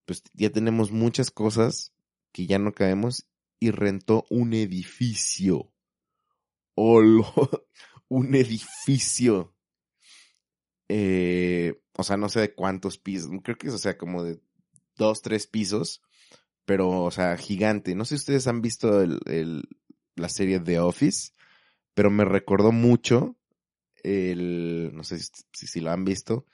[0.05, 1.93] pues ya tenemos muchas cosas
[2.31, 3.27] que ya no caemos
[3.59, 5.71] y rentó un edificio.
[6.75, 9.55] un edificio.
[10.89, 13.29] Eh, o sea, no sé de cuántos pisos.
[13.43, 14.41] Creo que es, o sea, como de
[14.95, 16.01] dos, tres pisos.
[16.65, 17.95] Pero, o sea, gigante.
[17.95, 19.67] No sé si ustedes han visto el,
[20.21, 21.33] la serie The Office.
[21.93, 23.35] Pero me recordó mucho
[24.03, 26.45] el, no sé si, si, lo han visto,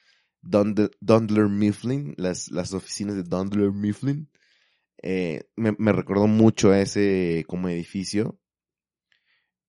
[0.41, 4.30] Dundler Mifflin, las, las oficinas de Dundler Mifflin.
[5.03, 8.39] Eh, me, me, recordó mucho a ese como edificio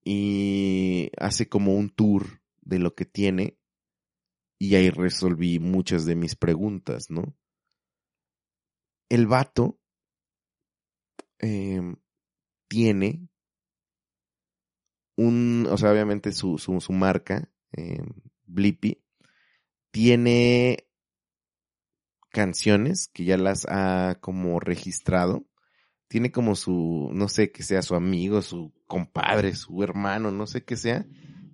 [0.03, 3.59] y hace como un tour de lo que tiene
[4.59, 7.37] y ahí resolví muchas de mis preguntas, ¿no?
[9.09, 9.79] El vato
[11.39, 11.97] em,
[12.69, 13.29] tiene
[15.19, 18.01] un, o sea, obviamente su, su, marca, eh,
[18.47, 19.03] Blippi,
[19.91, 20.89] tiene
[22.31, 25.45] canciones que ya las ha como registrado.
[26.07, 30.65] Tiene como su, no sé, que sea su amigo, su compadre, su hermano, no sé
[30.65, 31.05] qué sea,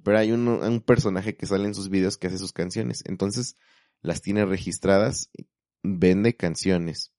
[0.05, 3.03] pero hay un, un personaje que sale en sus videos que hace sus canciones.
[3.07, 3.57] Entonces,
[4.03, 5.31] las tiene registradas,
[5.83, 7.13] vende canciones.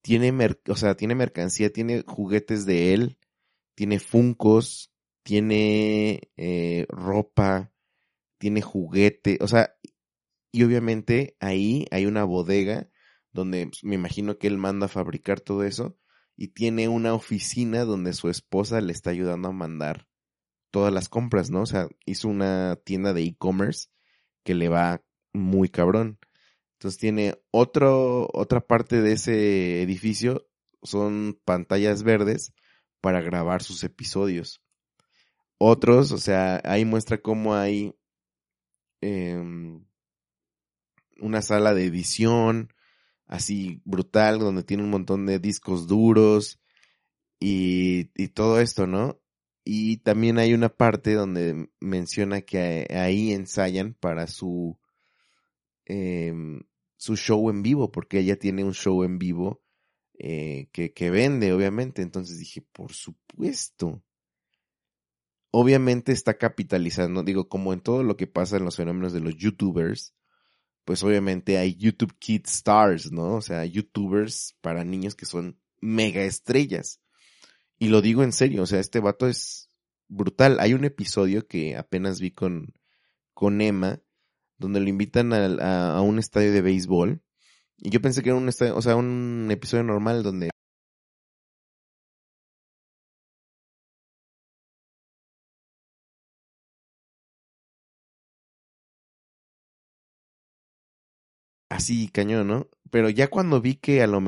[0.00, 0.32] Tiene,
[0.68, 3.18] o sea, tiene mercancía, tiene juguetes de él,
[3.74, 4.90] tiene funcos,
[5.26, 7.72] tiene eh, ropa,
[8.38, 9.74] tiene juguete, o sea,
[10.52, 12.88] y obviamente ahí hay una bodega
[13.32, 15.98] donde pues, me imagino que él manda a fabricar todo eso
[16.36, 20.06] y tiene una oficina donde su esposa le está ayudando a mandar
[20.70, 21.62] todas las compras, ¿no?
[21.62, 23.88] O sea, hizo una tienda de e-commerce
[24.44, 26.20] que le va muy cabrón.
[26.74, 30.46] Entonces tiene otro, otra parte de ese edificio,
[30.84, 32.52] son pantallas verdes
[33.00, 34.62] para grabar sus episodios.
[35.58, 37.94] Otros, o sea, ahí muestra cómo hay
[39.00, 39.84] em,
[41.20, 42.70] una sala de edición
[43.26, 46.60] así brutal donde tiene un montón de discos duros
[47.40, 49.20] y, todo esto, ¿no?
[49.64, 54.78] Y también hay una parte donde menciona que ahí ensayan para su,
[55.84, 56.62] em,
[56.96, 59.62] su show en vivo, porque ella tiene un show en vivo
[60.18, 62.02] eh, que, que vende, obviamente.
[62.02, 64.02] Entonces dije, por supuesto.
[65.58, 69.36] Obviamente está capitalizando, digo, como en todo lo que pasa en los fenómenos de los
[69.36, 70.12] youtubers,
[70.84, 73.36] pues obviamente hay YouTube Kids Stars, ¿no?
[73.36, 77.00] O sea, youtubers para niños que son mega estrellas.
[77.78, 79.70] Y lo digo en serio, o sea, este vato es
[80.08, 80.58] brutal.
[80.60, 82.74] Hay un episodio que apenas vi con,
[83.32, 84.02] con Emma,
[84.58, 87.22] donde lo invitan a, a, un estadio de béisbol.
[87.78, 90.50] Y yo pensé que era un estadio, o sea, un episodio normal donde
[101.76, 102.68] así cañón, ¿no?
[102.90, 104.20] Pero ya cuando vi que a lo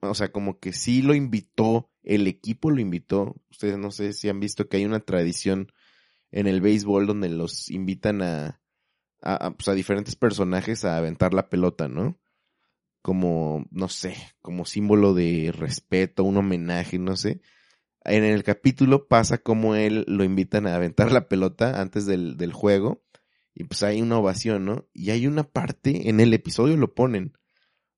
[0.00, 4.28] o sea, como que sí lo invitó, el equipo lo invitó, ustedes no sé si
[4.28, 5.72] han visto que hay una tradición
[6.30, 8.60] en el béisbol donde los invitan a,
[9.20, 12.18] a, pues a diferentes personajes a aventar la pelota, ¿no?
[13.02, 17.40] Como, no sé, como símbolo de respeto, un homenaje, no sé.
[18.04, 22.52] En el capítulo pasa como él lo invitan a aventar la pelota antes del, del
[22.52, 23.02] juego
[23.54, 24.88] y pues hay una ovación, ¿no?
[24.92, 27.36] Y hay una parte, en el episodio lo ponen,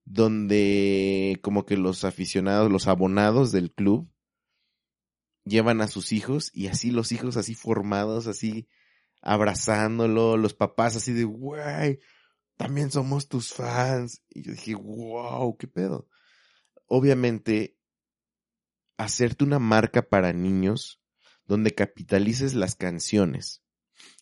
[0.04, 4.10] donde como que los aficionados, los abonados del club,
[5.44, 8.68] llevan a sus hijos y así los hijos así formados, así
[9.22, 12.00] abrazándolo, los papás así de, güey,
[12.56, 14.22] también somos tus fans.
[14.28, 16.08] Y yo dije, wow, qué pedo.
[16.86, 17.78] Obviamente,
[18.96, 21.00] hacerte una marca para niños
[21.46, 23.63] donde capitalices las canciones,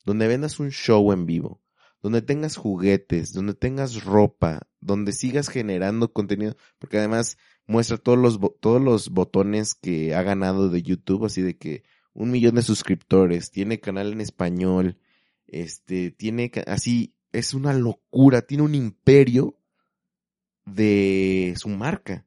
[0.04, 1.60] donde vendas un show en vivo,
[2.02, 8.38] donde tengas juguetes, donde tengas ropa, donde sigas generando contenido, porque además muestra todos los,
[8.60, 13.50] todos los botones que ha ganado de YouTube, así de que un millón de suscriptores,
[13.50, 14.98] tiene canal en español,
[15.46, 19.58] este, tiene así, es una locura, tiene un imperio
[20.64, 22.26] de su marca.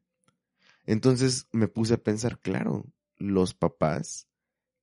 [0.85, 2.85] Entonces me puse a pensar, claro,
[3.17, 4.27] los papás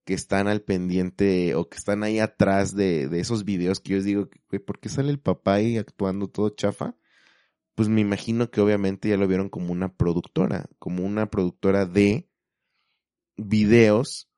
[0.04, 4.04] que están al pendiente o que están ahí atrás de, esos videos que yo les
[4.04, 4.28] digo,
[4.66, 6.96] ¿por qué sale el papá ahí actuando todo chafa?
[7.74, 12.28] Pues me imagino que obviamente ya lo vieron como una productora, como una productora de
[13.36, 14.28] videos.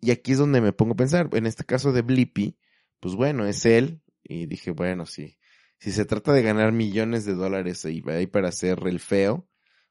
[0.00, 2.56] Y aquí es donde me pongo a pensar, en este caso de Blippi,
[3.00, 4.00] pues bueno, es él.
[4.22, 5.36] Y dije, bueno, sí,
[5.78, 9.46] si se trata de ganar millones de dólares ahí para hacer el feo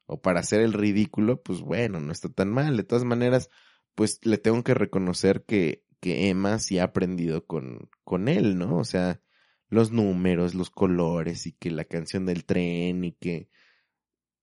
[0.06, 2.76] o para hacer el ridículo, pues bueno, no está tan mal.
[2.76, 3.48] De todas maneras,
[3.94, 8.76] pues le tengo que reconocer que, que Emma sí ha aprendido con, con él, ¿no?
[8.78, 9.20] O sea,
[9.68, 13.48] los números, los colores y que la canción del tren y que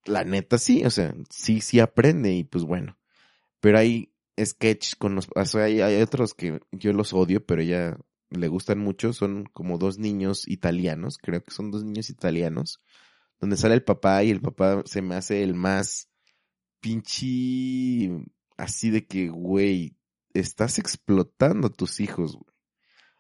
[0.06, 2.98] la neta sí, o sea, sí, sí aprende y pues bueno.
[3.60, 7.62] Pero hay sketches con los, o sea, hay, hay otros que yo los odio, pero
[7.62, 7.98] ella
[8.30, 12.82] le gustan mucho, son como dos niños italianos, creo que son dos niños italianos,
[13.40, 16.10] donde sale el papá y el papá se me hace el más
[16.80, 18.10] pinche
[18.62, 19.98] así de que, güey,
[20.34, 22.56] estás explotando a tus hijos, güey.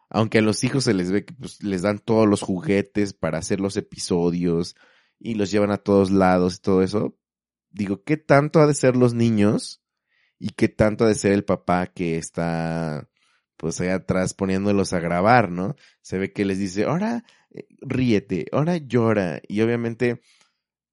[0.09, 3.39] Aunque a los hijos se les ve que pues, les dan todos los juguetes para
[3.39, 4.75] hacer los episodios
[5.19, 7.17] y los llevan a todos lados y todo eso.
[7.69, 9.81] Digo, ¿qué tanto ha de ser los niños?
[10.37, 13.09] Y qué tanto ha de ser el papá que está
[13.55, 15.75] pues ahí atrás poniéndolos a grabar, ¿no?
[16.01, 19.41] Se ve que les dice, ahora eh, ríete, ahora llora.
[19.47, 20.21] Y obviamente,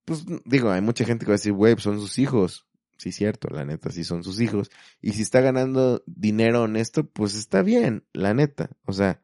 [0.05, 2.68] pues digo, hay mucha gente que va a decir, güey, pues, son sus hijos.
[2.99, 4.71] Sí, cierto, la neta, sí son sus hijos.
[5.01, 8.71] Y si está ganando dinero honesto, pues está bien, la neta.
[8.85, 9.23] O sea,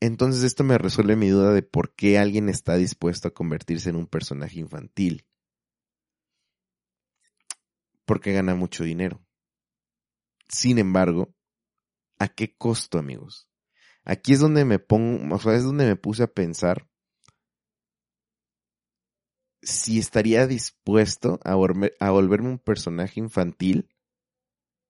[0.00, 3.96] entonces esto me resuelve mi duda de por qué alguien está dispuesto a convertirse en
[3.96, 5.26] un personaje infantil.
[8.04, 9.24] Porque gana mucho dinero.
[10.48, 11.34] Sin embargo,
[12.18, 13.48] ¿A qué costo, amigos?
[14.04, 16.88] Aquí es donde me pongo, o sea, es donde me puse a pensar
[19.64, 23.88] si estaría dispuesto a, volverme un personaje infantil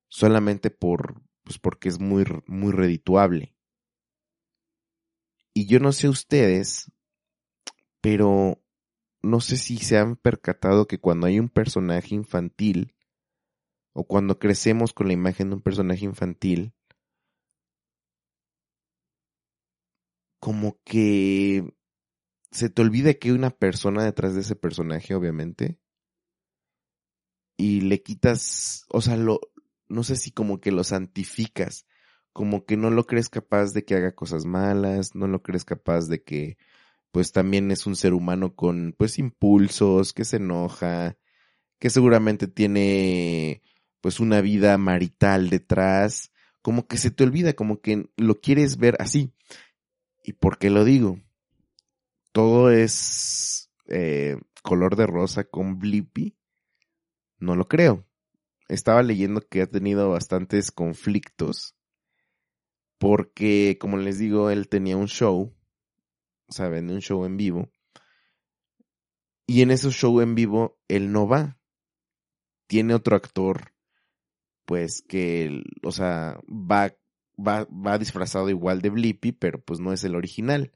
[0.08, 3.54] solamente por, pues porque es muy, muy redituable.
[5.54, 6.90] Y yo no sé ustedes,
[8.00, 8.60] pero
[9.22, 12.94] no sé si se han percatado que cuando hay un personaje infantil,
[13.92, 16.74] o cuando crecemos con la imagen de un personaje infantil,
[20.40, 21.73] como que
[22.54, 25.78] se te olvida que hay una persona detrás de ese personaje, obviamente,
[27.56, 29.40] y le quitas, o sea, lo,
[29.88, 31.86] no sé si como que lo santificas,
[32.32, 36.08] como que no lo crees capaz de que haga cosas malas, no lo crees capaz
[36.08, 36.56] de que
[37.12, 41.16] pues también es un ser humano con pues impulsos, que se enoja,
[41.80, 43.62] que seguramente tiene
[44.00, 46.32] pues una vida marital detrás,
[46.62, 49.32] como que se te olvida, como que lo quieres ver así.
[50.24, 51.20] ¿Y por qué lo digo?
[52.34, 56.36] Todo es eh, color de rosa con Blippi.
[57.38, 58.04] No lo creo.
[58.68, 61.74] Estaba leyendo que ha tenido bastantes conflictos
[62.98, 65.54] porque, como les digo, él tenía un show
[66.46, 67.70] o sea, vende un show en vivo.
[69.46, 71.58] Y en ese show en vivo, él no va.
[72.66, 73.74] Tiene otro actor,
[74.64, 76.94] pues que, o sea, va,
[77.36, 80.72] va, va disfrazado igual de Blippi, pero pues no es el original.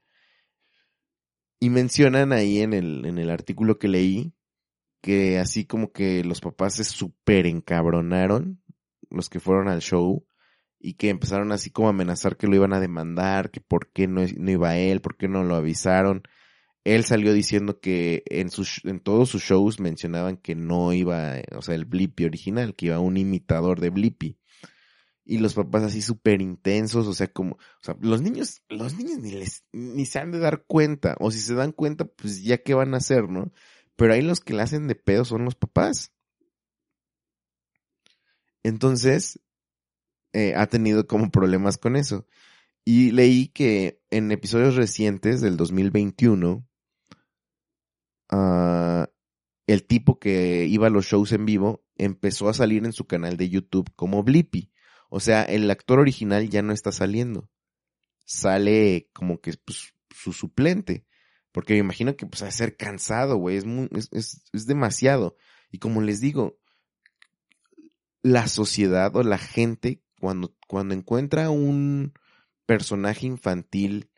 [1.59, 4.33] Y mencionan ahí en el, en el artículo que leí
[5.01, 8.61] que así como que los papás se súper encabronaron,
[9.09, 10.25] los que fueron al show,
[10.79, 14.07] y que empezaron así como a amenazar que lo iban a demandar, que por qué
[14.07, 16.23] no, no iba él, por qué no lo avisaron.
[16.85, 21.61] Él salió diciendo que en, sus, en todos sus shows mencionaban que no iba, o
[21.61, 24.38] sea, el Blippi original, que iba un imitador de Blippi.
[25.31, 29.19] Y los papás así súper intensos, o sea, como, o sea, los niños, los niños
[29.19, 32.57] ni les, ni se han de dar cuenta, o si se dan cuenta, pues ya
[32.57, 33.51] qué van a hacer, ¿no?
[33.95, 36.11] Pero ahí los que le hacen de pedo son los papás.
[38.63, 39.39] Entonces,
[40.33, 42.25] eh, ha tenido como problemas con eso.
[42.83, 46.67] Y leí que en episodios recientes del 2021,
[48.31, 49.07] ah,
[49.67, 53.37] el tipo que iba a los shows en vivo empezó a salir en su canal
[53.37, 54.71] de YouTube como Blippi.
[55.09, 57.49] O sea, el actor original ya no está saliendo.
[58.25, 61.05] Sale como que pues, su suplente.
[61.51, 63.57] Porque me imagino que pues a ser cansado, güey.
[63.57, 65.35] Es, es, es demasiado.
[65.71, 66.59] Y como les digo,
[68.21, 72.13] la sociedad o la gente cuando, cuando encuentra un
[72.65, 74.11] personaje infantil,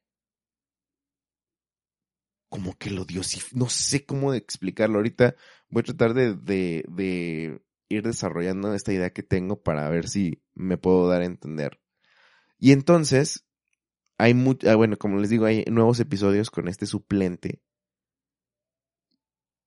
[2.49, 4.97] como que lo diosifica, no sé cómo explicarlo.
[4.97, 5.35] Ahorita
[5.69, 7.61] voy a tratar de, de, de
[7.91, 11.79] ir desarrollando esta idea que tengo para ver si me puedo dar a entender.
[12.57, 13.45] Y entonces,
[14.17, 17.61] hay mucho, ah, bueno, como les digo, hay nuevos episodios con este suplente.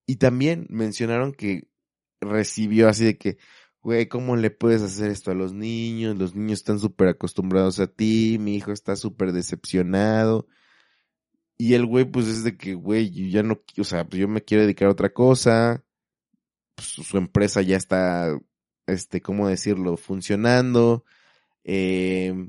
[0.06, 1.68] Y también mencionaron que
[2.20, 3.38] recibió así de que,
[3.82, 6.16] güey, ¿cómo le puedes hacer esto a los niños?
[6.16, 10.46] Los niños están súper acostumbrados a ti, mi hijo está súper decepcionado.
[11.56, 14.28] Y el güey, pues es de que, güey, yo ya no, o sea, pues yo
[14.28, 15.84] me quiero dedicar a otra cosa.
[16.74, 18.38] Pues, su empresa ya está,
[18.86, 19.96] este, ¿cómo decirlo?
[19.96, 21.04] Funcionando.
[21.64, 22.48] Eh,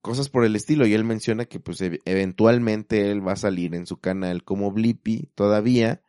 [0.00, 0.86] cosas por el estilo.
[0.86, 5.30] Y él menciona que, pues, eventualmente él va a salir en su canal como Blippi
[5.34, 6.02] todavía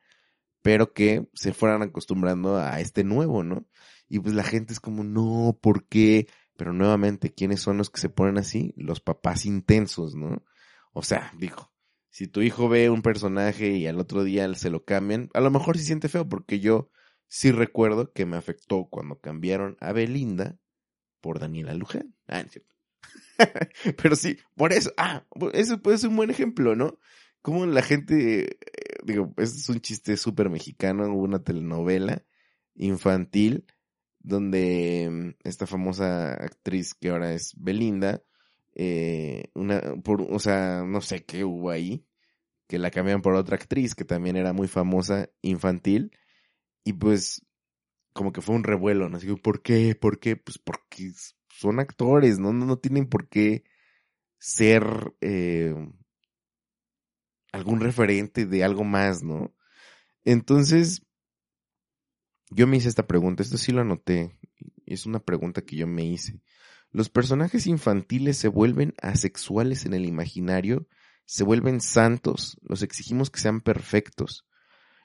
[0.67, 3.65] pero que se fueran acostumbrando a este nuevo, ¿no?
[4.09, 6.27] Y pues la gente es como, no, ¿por qué?
[6.57, 8.73] Pero nuevamente, ¿quiénes son los que se ponen así?
[8.75, 10.43] Los papás intensos, ¿no?
[10.91, 11.71] O sea, dijo,
[12.17, 15.51] si tu hijo ve un personaje y al otro día se lo cambian, a lo
[15.51, 16.89] mejor se siente feo, porque yo
[17.27, 20.57] sí recuerdo que me afectó cuando cambiaron a Belinda
[21.21, 22.15] por Daniela Luján.
[22.25, 22.75] Ah, es cierto.
[24.01, 26.97] Pero sí, por eso, ah, eso puede ser un buen ejemplo, ¿no?
[27.43, 32.25] Como la gente, eh, digo, es un chiste súper mexicano, hubo una telenovela
[32.73, 33.67] infantil
[34.17, 38.23] donde mm, esta famosa actriz que ahora es Belinda,
[38.79, 42.05] eh, una, por, o sea, no sé qué hubo ahí,
[42.67, 46.11] que la cambiaron por otra actriz que también era muy famosa infantil,
[46.83, 47.45] y pues
[48.13, 49.17] como que fue un revuelo, ¿no?
[49.17, 49.95] Así, ¿por qué?
[49.95, 50.35] ¿Por qué?
[50.37, 51.11] Pues porque
[51.49, 52.53] son actores, ¿no?
[52.53, 53.63] No, no tienen por qué
[54.39, 54.85] ser
[55.21, 55.73] eh,
[57.51, 59.55] algún referente de algo más, ¿no?
[60.23, 61.01] Entonces,
[62.51, 64.39] yo me hice esta pregunta, esto sí lo anoté,
[64.85, 66.41] es una pregunta que yo me hice.
[66.97, 70.87] ¿Los personajes infantiles se vuelven asexuales en el imaginario?
[71.25, 72.57] ¿Se vuelven santos?
[72.63, 74.47] ¿Los exigimos que sean perfectos?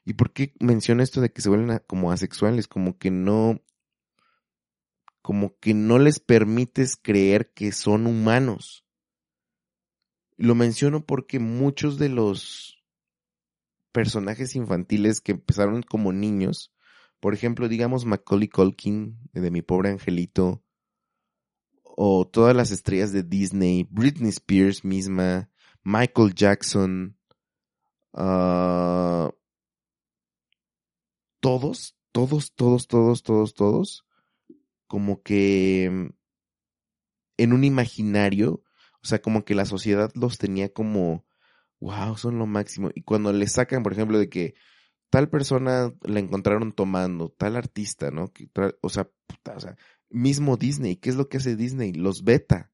[0.03, 2.67] ¿Y por qué menciono esto de que se vuelven como asexuales?
[2.67, 3.61] Como que no...
[5.21, 8.87] como que no les permites creer que son humanos.
[10.39, 12.83] Lo menciono porque muchos de los
[13.93, 16.73] personajes infantiles que empezaron como niños,
[17.21, 20.65] por ejemplo, digamos Macaulay Culkin de Mi Pobre Angelito,
[21.97, 25.51] o todas las estrellas de Disney, Britney Spears misma,
[25.85, 27.17] Michael Jackson,
[28.13, 29.31] uh,
[31.41, 34.07] todos, todos, todos, todos, todos, todos,
[34.87, 36.13] como que
[37.37, 38.63] en un imaginario,
[39.03, 41.27] o sea, como que la sociedad los tenía como,
[41.81, 42.91] wow, son lo máximo.
[42.95, 44.55] Y cuando le sacan, por ejemplo, de que
[45.11, 48.33] tal persona la encontraron tomando, tal artista, ¿no?
[48.81, 49.77] o sea, puta, o sea,
[50.13, 51.93] mismo Disney, ¿qué es lo que hace Disney?
[51.93, 52.71] Los beta,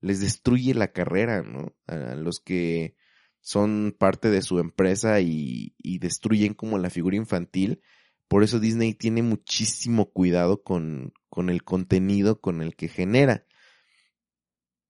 [0.00, 1.74] les destruye la carrera, ¿no?
[1.86, 2.96] A los que
[3.40, 7.80] son parte de su empresa y, y destruyen como la figura infantil.
[8.28, 13.46] Por eso Disney tiene muchísimo cuidado con, con el contenido con el que genera.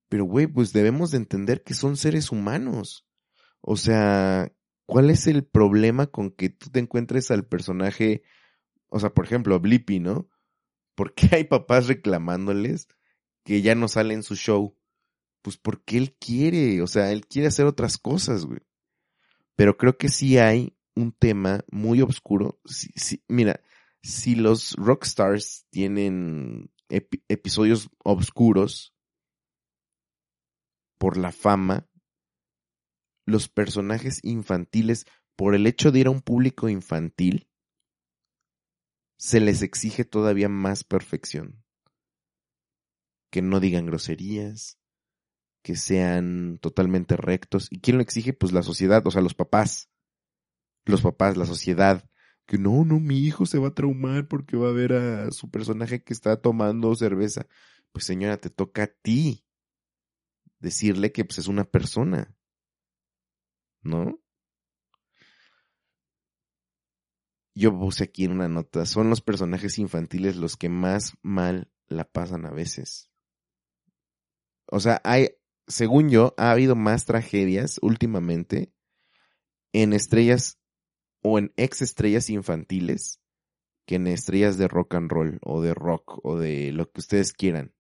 [0.09, 3.07] Pero, güey, pues debemos de entender que son seres humanos.
[3.61, 4.53] O sea,
[4.85, 8.23] ¿cuál es el problema con que tú te encuentres al personaje?
[8.89, 10.29] O sea, por ejemplo, Blippi, ¿no?
[10.95, 12.89] ¿Por qué hay papás reclamándoles
[13.45, 14.77] que ya no sale en su show?
[15.43, 18.61] Pues porque él quiere, o sea, él quiere hacer otras cosas, güey.
[19.57, 22.61] Pero creo que sí hay un tema muy oscuro.
[23.29, 23.61] mira,
[24.03, 28.95] si los rockstars tienen episodios oscuros
[30.99, 31.89] por la fama,
[33.27, 37.50] los personajes infantiles, por el hecho de ir a un público infantil,
[39.21, 41.63] se les exige todavía más perfección.
[43.31, 44.79] Que no digan groserías,
[45.63, 47.69] que sean totalmente rectos.
[47.71, 48.33] ¿Y quién lo exige?
[48.33, 49.91] Pues la sociedad, o sea, los papás.
[50.87, 52.09] Los papás, la sociedad.
[52.47, 55.51] Que no, no, mi hijo se va a traumar porque va a ver a su
[55.51, 57.47] personaje que está tomando cerveza.
[57.93, 59.45] Pues señora, te toca a ti
[60.61, 62.35] decirle que pues, es una persona.
[63.83, 64.19] ¿No?
[67.61, 72.05] Yo puse aquí en una nota, son los personajes infantiles los que más mal la
[72.05, 73.11] pasan a veces.
[74.67, 75.29] O sea, hay,
[75.67, 78.73] según yo, ha habido más tragedias últimamente
[79.75, 80.59] en estrellas
[81.23, 83.21] o en ex estrellas infantiles
[83.87, 87.35] que en estrellas de rock and roll o de rock o de lo que ustedes
[87.35, 87.75] quieran.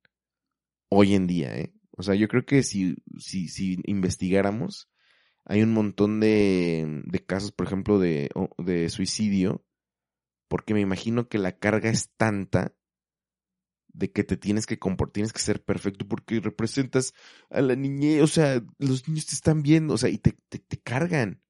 [0.90, 1.72] Hoy en día, ¿eh?
[1.96, 4.90] O sea, yo creo que si, si, si investigáramos,
[5.46, 8.28] hay un montón de, de casos, por ejemplo, de,
[8.58, 9.64] de suicidio
[10.50, 12.74] porque me imagino que la carga es tanta
[13.92, 17.14] de que te tienes que comportar, tienes que ser perfecto porque representas
[17.50, 20.76] a la niñez, o sea, los niños te están viendo, o sea, y te, te,
[20.78, 21.40] cargan.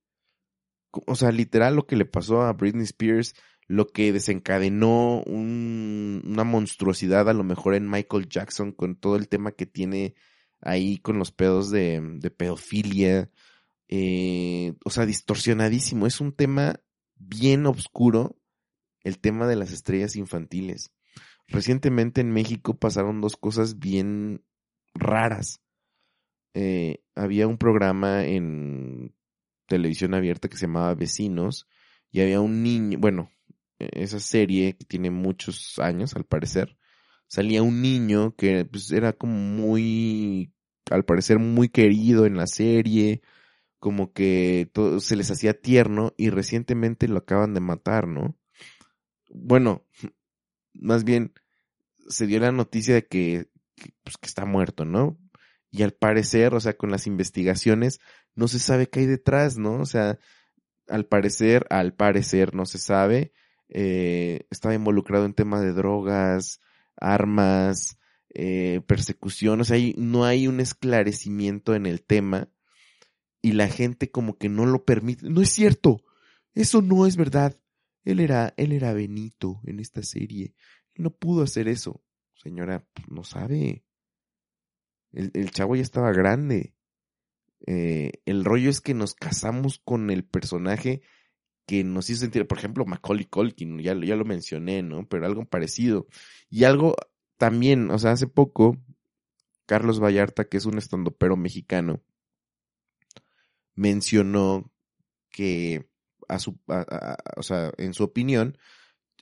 [1.06, 3.34] O sea, literal lo que le pasó a Britney Spears,
[3.66, 9.52] lo que desencadenó una monstruosidad a lo mejor en Michael Jackson con todo el tema
[9.52, 10.14] que tiene
[10.60, 13.30] ahí con los pedos de, de pedofilia,
[13.88, 16.80] eh, o sea, distorsionadísimo, es un tema
[17.16, 18.39] bien oscuro
[19.02, 20.92] el tema de las estrellas infantiles.
[21.48, 24.44] Recientemente en México pasaron dos cosas bien
[24.94, 25.60] raras.
[26.54, 29.14] Eh, había un programa en
[29.66, 31.66] televisión abierta que se llamaba Vecinos
[32.10, 33.30] y había un niño, bueno,
[33.78, 36.76] esa serie que tiene muchos años al parecer,
[37.28, 40.52] salía un niño que pues, era como muy,
[40.90, 43.22] al parecer muy querido en la serie,
[43.78, 48.36] como que todo se les hacía tierno y recientemente lo acaban de matar, ¿no?
[49.30, 49.84] Bueno,
[50.74, 51.32] más bien
[52.08, 53.48] se dio la noticia de que,
[54.04, 55.18] pues, que está muerto, ¿no?
[55.70, 58.00] Y al parecer, o sea, con las investigaciones,
[58.34, 59.80] no se sabe qué hay detrás, ¿no?
[59.80, 60.18] O sea,
[60.88, 63.32] al parecer, al parecer, no se sabe,
[63.68, 66.60] eh, estaba involucrado en temas de drogas,
[66.96, 67.98] armas,
[68.34, 72.48] eh, persecución, o sea, no hay un esclarecimiento en el tema
[73.42, 75.30] y la gente como que no lo permite.
[75.30, 76.02] No es cierto,
[76.54, 77.59] eso no es verdad.
[78.04, 80.54] Él era, él era Benito en esta serie.
[80.96, 82.02] No pudo hacer eso.
[82.34, 83.84] Señora, pues, no sabe.
[85.12, 86.74] El, chavo ya estaba grande.
[87.66, 91.02] Eh, el rollo es que nos casamos con el personaje
[91.66, 95.06] que nos hizo sentir, por ejemplo, Macaulay Culkin, ya, ya lo mencioné, ¿no?
[95.06, 96.08] Pero algo parecido.
[96.48, 96.96] Y algo
[97.36, 98.76] también, o sea, hace poco,
[99.66, 102.02] Carlos Vallarta, que es un estandopero mexicano,
[103.74, 104.72] mencionó
[105.30, 105.89] que
[106.28, 106.58] a su,
[107.36, 108.58] o sea, en su opinión,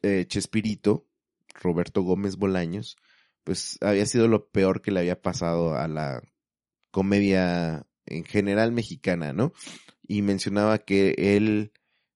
[0.03, 1.07] eh, Chespirito,
[1.61, 2.97] Roberto Gómez Bolaños,
[3.45, 6.23] pues había sido lo peor que le había pasado a la
[6.91, 9.53] comedia en general mexicana, ¿no?
[10.07, 11.73] Y mencionaba que él,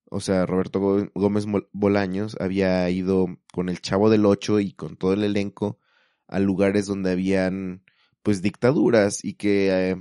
[0.09, 0.79] o sea, Roberto
[1.13, 5.79] Gómez Bolaños había ido con el Chavo del Ocho y con todo el elenco
[6.27, 7.83] a lugares donde habían
[8.23, 9.95] pues dictaduras y que eh,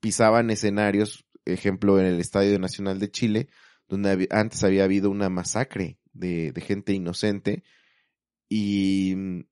[0.00, 3.48] pisaban escenarios, ejemplo en el Estadio Nacional de Chile,
[3.88, 7.62] donde antes había habido una masacre de, gente inocente
[8.48, 9.44] y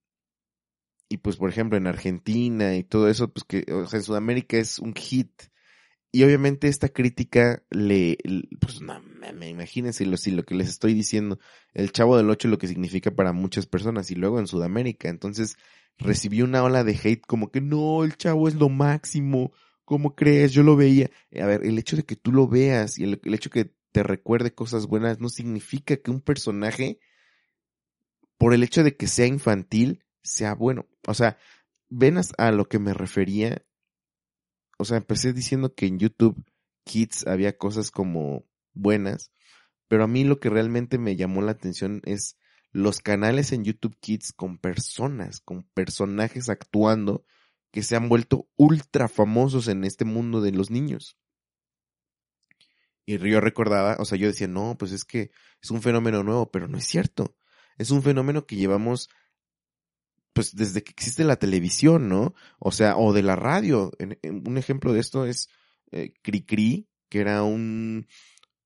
[1.09, 4.57] y pues por ejemplo en Argentina y todo eso, pues que o sea, en Sudamérica
[4.57, 5.31] es un hit.
[6.13, 8.17] Y obviamente esta crítica le,
[8.61, 9.01] pues no,
[9.35, 11.39] me, imagínense lo, si lo que les estoy diciendo,
[11.75, 15.11] el chavo del 8 lo que significa para muchas personas y luego en Sudamérica.
[15.11, 15.57] Entonces
[15.99, 19.53] recibió una ola de hate como que no, el chavo es lo máximo,
[19.85, 20.53] ¿cómo crees?
[20.53, 21.11] Yo lo veía.
[21.39, 24.03] A ver, el hecho de que tú lo veas y el, el hecho que te
[24.03, 27.01] recuerde cosas buenas no significa que un personaje,
[28.37, 30.87] por el hecho de que sea infantil, sea bueno.
[31.09, 31.39] O sea,
[31.89, 33.65] ven a lo que me refería.
[34.77, 36.45] O sea, empecé diciendo que en YouTube
[36.85, 38.45] Kids había cosas como
[38.75, 39.33] buenas,
[39.89, 42.37] pero a mí lo que realmente me llamó la atención es
[42.73, 47.25] los canales en YouTube Kids con personas, con personajes actuando
[47.71, 51.17] que se han vuelto ultra famosos en este mundo de los niños.
[53.07, 55.31] Y yo recordaba, o sea, yo decía, no, pues es que
[55.63, 57.37] es un fenómeno nuevo, pero no es cierto.
[57.79, 59.09] Es un fenómeno que llevamos
[60.33, 62.35] pues desde que existe la televisión, ¿no?
[62.59, 63.91] O sea, o de la radio.
[64.23, 65.49] un ejemplo de esto es
[65.93, 68.07] eh, Cricri, que era un,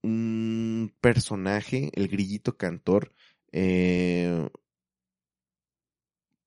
[0.03, 3.13] un personaje, el grillito cantor,
[3.53, 4.49] eh,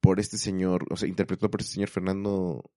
[0.02, 2.72] por este señor, o sea, interpretado por este señor Fernando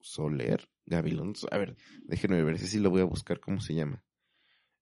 [0.00, 1.34] Soler, Gavilón.
[1.50, 4.02] A ver, déjenme ver si lo voy a buscar, ¿cómo se llama?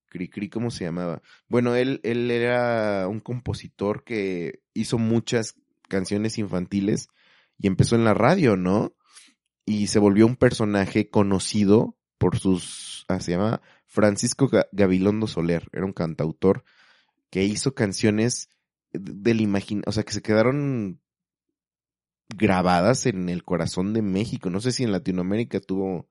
[0.08, 1.22] Cricri, ¿cómo se llamaba?
[1.48, 5.54] Bueno, él, él era un compositor que hizo muchas
[5.88, 7.08] canciones infantiles
[7.58, 8.94] y empezó en la radio, ¿no?
[9.64, 15.84] Y se volvió un personaje conocido por sus, ah, se llama Francisco Gabilondo Soler, era
[15.84, 16.64] un cantautor
[17.30, 18.48] que hizo canciones
[18.92, 21.00] del imagina, o sea, que se quedaron
[22.28, 24.50] grabadas en el corazón de México.
[24.50, 26.08] No sé si en Latinoamérica tuvo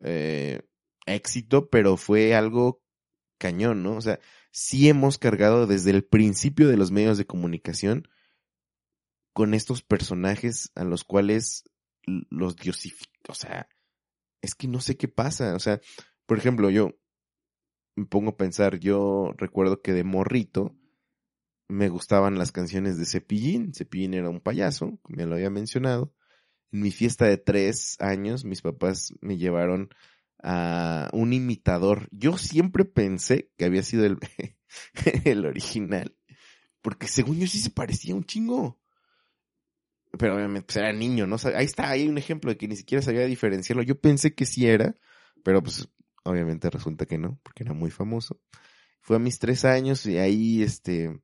[0.00, 0.62] eh,
[1.06, 2.82] éxito, pero fue algo
[3.38, 3.96] cañón, ¿no?
[3.96, 8.08] O sea, sí hemos cargado desde el principio de los medios de comunicación
[9.32, 11.64] con estos personajes a los cuales
[12.06, 13.10] los diosifica.
[13.28, 13.68] O sea,
[14.42, 15.54] es que no sé qué pasa.
[15.54, 15.80] O sea,
[16.26, 16.98] por ejemplo, yo
[17.96, 20.76] me pongo a pensar, yo recuerdo que de morrito
[21.68, 23.72] me gustaban las canciones de Cepillín.
[23.74, 26.14] Cepillín era un payaso, me lo había mencionado.
[26.72, 29.90] En mi fiesta de tres años, mis papás me llevaron
[30.42, 32.08] a un imitador.
[32.10, 34.18] Yo siempre pensé que había sido el,
[35.24, 36.16] el original,
[36.82, 38.80] porque según yo sí se parecía un chingo
[40.16, 41.36] pero obviamente pues era niño, ¿no?
[41.54, 43.82] ahí está, ahí hay un ejemplo de que ni siquiera sabía diferenciarlo.
[43.82, 44.94] Yo pensé que sí era,
[45.44, 45.88] pero pues
[46.24, 48.40] obviamente resulta que no, porque era muy famoso.
[49.00, 51.20] Fue a mis tres años y ahí, este,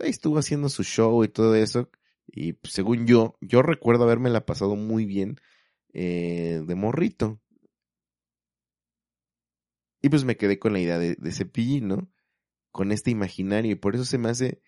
[0.00, 1.90] ahí estuvo haciendo su show y todo eso.
[2.26, 5.36] Y pues, según yo, yo recuerdo haberme la pasado muy bien
[5.92, 7.40] eh, de morrito.
[10.02, 12.10] Y pues me quedé con la idea de, de Cepillín, ¿no?
[12.70, 13.72] Con este imaginario.
[13.72, 14.60] Y por eso se me hace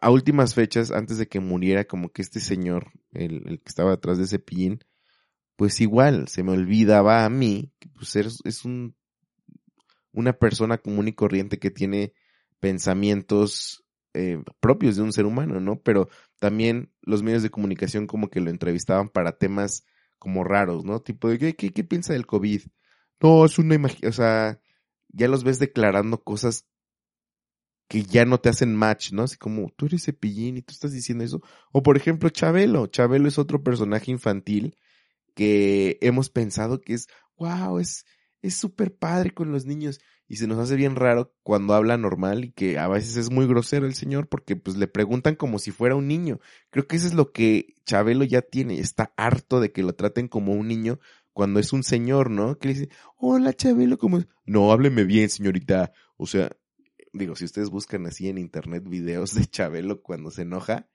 [0.00, 4.18] a últimas fechas, antes de que muriera, como que este señor, el, que estaba detrás
[4.18, 4.80] de ese pillín,
[5.56, 8.96] pues igual se me olvidaba a mí, que pues es, un,
[10.12, 12.14] una persona común y corriente que tiene
[12.60, 13.84] pensamientos
[14.14, 15.80] eh, propios de un ser humano, ¿no?
[15.80, 16.08] Pero
[16.38, 19.84] también los medios de comunicación como que lo entrevistaban para temas
[20.18, 21.00] como raros, ¿no?
[21.00, 22.62] Tipo de, ¿qué, piensa del COVID?
[23.20, 24.60] No, es una imagen, o sea,
[25.08, 26.66] ya los ves declarando cosas
[27.88, 29.24] que ya no te hacen match, ¿no?
[29.24, 31.42] Así como, tú eres cepillín y tú estás diciendo eso.
[31.72, 32.86] O por ejemplo, Chabelo.
[32.86, 34.76] Chabelo es otro personaje infantil
[35.34, 38.04] que hemos pensado que es, wow, es,
[38.42, 40.00] es súper padre con los niños.
[40.30, 43.48] Y se nos hace bien raro cuando habla normal y que a veces es muy
[43.48, 46.38] grosero el señor porque pues le preguntan como si fuera un niño.
[46.70, 48.78] Creo que eso es lo que Chabelo ya tiene.
[48.78, 51.00] Está harto de que lo traten como un niño
[51.32, 52.60] cuando es un señor, ¿no?
[52.60, 55.92] Que le dice, hola Chabelo, ¿cómo No, hábleme bien, señorita.
[56.16, 56.52] O sea,
[57.12, 60.86] digo, si ustedes buscan así en internet videos de Chabelo cuando se enoja,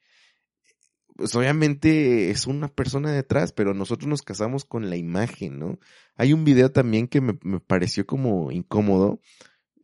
[1.15, 5.79] pues obviamente es una persona detrás, pero nosotros nos casamos con la imagen, ¿no?
[6.15, 9.21] Hay un video también que me, pareció como incómodo.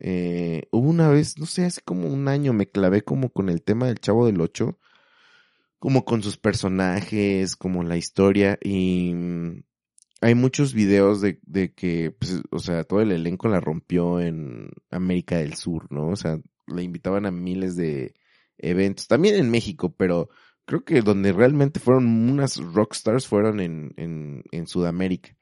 [0.00, 3.62] Eh, hubo una vez, no sé, hace como un año me clavé como con el
[3.62, 4.78] tema del Chavo del Ocho,
[5.78, 9.14] como con sus personajes, como la historia, y
[10.20, 14.70] hay muchos videos de, de que, pues, o sea, todo el elenco la rompió en
[14.90, 16.08] América del Sur, ¿no?
[16.08, 18.14] O sea, le invitaban a miles de
[18.58, 20.28] eventos, también en México, pero
[20.72, 25.36] creo que donde realmente fueron unas rockstars fueron en, en, Sudamérica.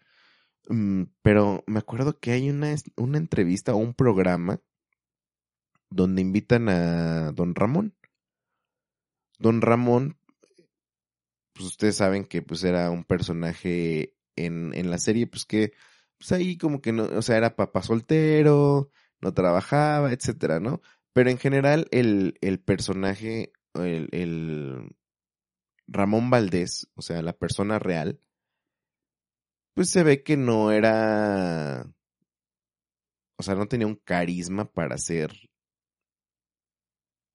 [0.69, 4.61] Mm, pero me acuerdo que hay una, una entrevista o un programa
[5.89, 7.95] donde invitan a Don Ramón.
[9.39, 10.19] Don Ramón
[11.53, 15.75] pues ustedes saben que pues era un personaje en, en la serie, pues que,
[16.19, 20.81] pues ahí como que no, o sea, era papá soltero, no trabajaba, etcétera, ¿no?
[21.13, 24.97] Pero en general el, el personaje, el, el
[25.91, 28.21] Ramón Valdés, o sea, la persona real,
[29.75, 31.93] pues se ve que no era,
[33.37, 35.33] o sea, no tenía un carisma para ser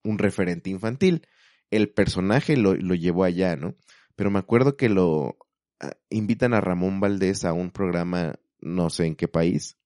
[0.04, 1.26] un referente infantil.
[1.70, 3.76] El personaje lo, lo llevó allá, ¿no?
[4.14, 5.36] Pero me acuerdo que lo
[5.80, 9.76] ah, invitan a Ramón Valdés a un programa, no sé en qué país,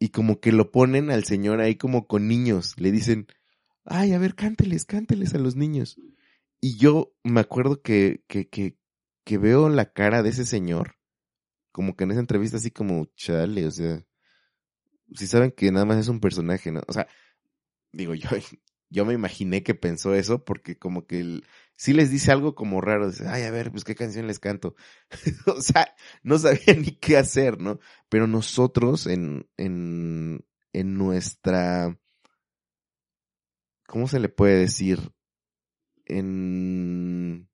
[0.00, 3.28] y como que lo ponen al señor ahí como con niños, le dicen,
[3.84, 6.00] ay, a ver, cánteles, cánteles a los niños.
[6.60, 8.76] Y yo me acuerdo que, que, que,
[9.24, 10.96] que veo la cara de ese señor,
[11.72, 14.04] como que en esa entrevista así como, chale, o sea,
[15.14, 16.82] si saben que nada más es un personaje, ¿no?
[16.86, 17.08] O sea,
[17.92, 18.28] digo yo,
[18.90, 21.46] yo me imaginé que pensó eso porque como que el,
[21.76, 24.74] sí les dice algo como raro, dice, ay, a ver, pues qué canción les canto.
[25.46, 27.78] o sea, no sabía ni qué hacer, ¿no?
[28.08, 31.98] Pero nosotros en, en, en nuestra,
[33.86, 35.12] ¿cómo se le puede decir?
[36.18, 37.48] En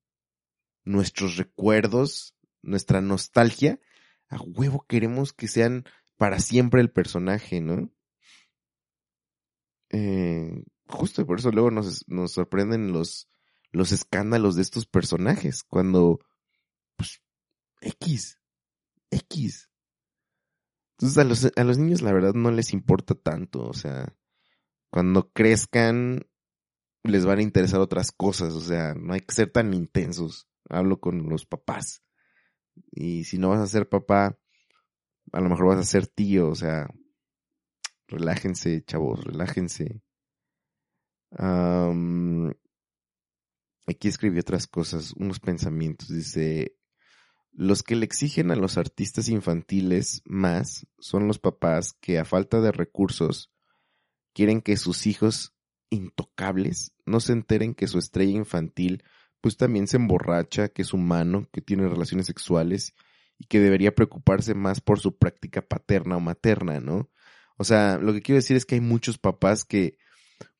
[0.83, 3.79] nuestros recuerdos, nuestra nostalgia,
[4.29, 5.85] a huevo queremos que sean
[6.17, 7.91] para siempre el personaje, ¿no?
[9.89, 13.29] Eh, justo por eso luego nos, nos sorprenden los,
[13.71, 16.19] los escándalos de estos personajes, cuando,
[16.95, 17.21] pues,
[17.81, 18.39] X,
[19.11, 19.69] X.
[20.93, 24.15] Entonces a los, a los niños la verdad no les importa tanto, o sea,
[24.89, 26.25] cuando crezcan
[27.07, 30.47] les van a interesar otras cosas, o sea, no hay que ser tan intensos.
[30.69, 32.03] Hablo con los papás.
[32.91, 34.37] Y si no vas a ser papá,
[35.31, 36.87] a lo mejor vas a ser tío, o sea,
[38.07, 40.01] relájense, chavos, relájense.
[43.87, 46.09] aquí escribí otras cosas, unos pensamientos.
[46.09, 46.77] Dice,
[47.51, 52.61] los que le exigen a los artistas infantiles más son los papás que a falta
[52.61, 53.51] de recursos
[54.33, 55.56] quieren que sus hijos
[55.89, 59.03] intocables no se enteren que su estrella infantil
[59.41, 62.93] pues también se emborracha, que es humano, que tiene relaciones sexuales
[63.37, 67.09] y que debería preocuparse más por su práctica paterna o materna, ¿no?
[67.57, 69.97] O sea, lo que quiero decir es que hay muchos papás que,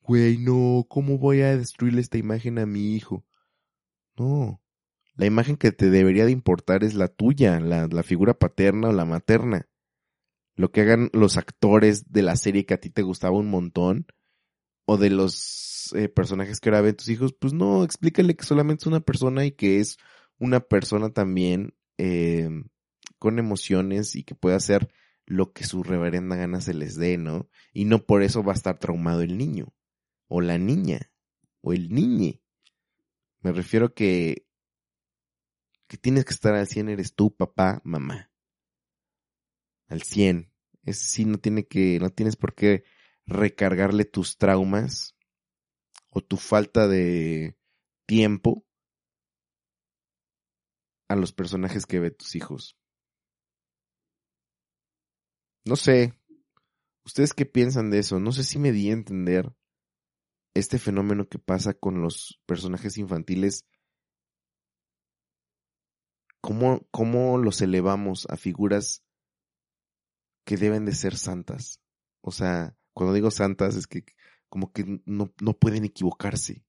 [0.00, 3.24] güey, no, ¿cómo voy a destruirle esta imagen a mi hijo?
[4.16, 4.62] No,
[5.14, 8.92] la imagen que te debería de importar es la tuya, la, la figura paterna o
[8.92, 9.68] la materna.
[10.54, 14.06] Lo que hagan los actores de la serie que a ti te gustaba un montón,
[14.90, 18.84] o de los eh, personajes que ahora ven tus hijos, pues no, explícale que solamente
[18.84, 19.98] es una persona y que es
[20.38, 22.48] una persona también eh,
[23.18, 24.90] con emociones y que puede hacer
[25.26, 27.50] lo que su reverenda gana se les dé, ¿no?
[27.74, 29.74] Y no por eso va a estar traumado el niño,
[30.26, 31.12] o la niña,
[31.60, 32.40] o el niñe.
[33.42, 34.46] Me refiero que
[35.86, 38.30] que tienes que estar al 100 eres tú, papá, mamá.
[39.86, 40.50] Al 100.
[40.84, 42.84] Es sí no tiene que no tienes por qué
[43.28, 45.14] recargarle tus traumas
[46.10, 47.56] o tu falta de
[48.06, 48.64] tiempo
[51.08, 52.76] a los personajes que ve tus hijos.
[55.64, 56.14] No sé.
[57.04, 58.18] ¿Ustedes qué piensan de eso?
[58.18, 59.52] No sé si me di a entender
[60.54, 63.66] este fenómeno que pasa con los personajes infantiles.
[66.40, 69.02] ¿Cómo, cómo los elevamos a figuras
[70.46, 71.80] que deben de ser santas?
[72.22, 74.04] O sea, cuando digo santas es que
[74.48, 76.64] como que no, no pueden equivocarse.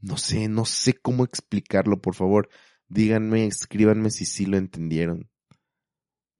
[0.00, 2.48] No sé, no sé cómo explicarlo, por favor.
[2.88, 5.30] Díganme, escríbanme si sí lo entendieron.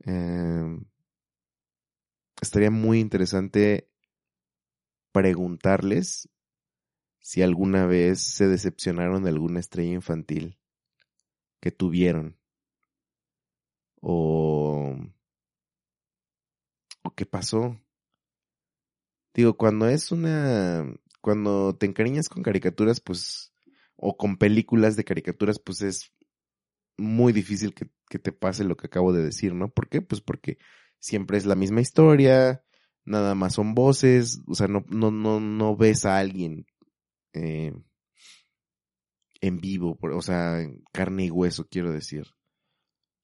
[0.00, 0.86] Em,
[2.42, 3.88] estaría muy interesante
[5.12, 6.28] preguntarles
[7.20, 10.58] si alguna vez se decepcionaron de alguna estrella infantil
[11.60, 12.40] que tuvieron.
[14.00, 14.96] O
[17.02, 17.78] ¿O qué pasó?
[19.34, 20.86] Digo, cuando es una...
[21.20, 23.52] Cuando te encariñas con caricaturas, pues...
[23.96, 26.12] O con películas de caricaturas, pues es
[26.96, 29.70] muy difícil que, que te pase lo que acabo de decir, ¿no?
[29.70, 30.02] ¿Por qué?
[30.02, 30.58] Pues porque
[30.98, 32.62] siempre es la misma historia,
[33.04, 36.66] nada más son voces, o sea, no, no, no, no ves a alguien
[37.32, 37.72] eh,
[39.40, 40.58] en vivo, o sea,
[40.92, 42.26] carne y hueso, quiero decir.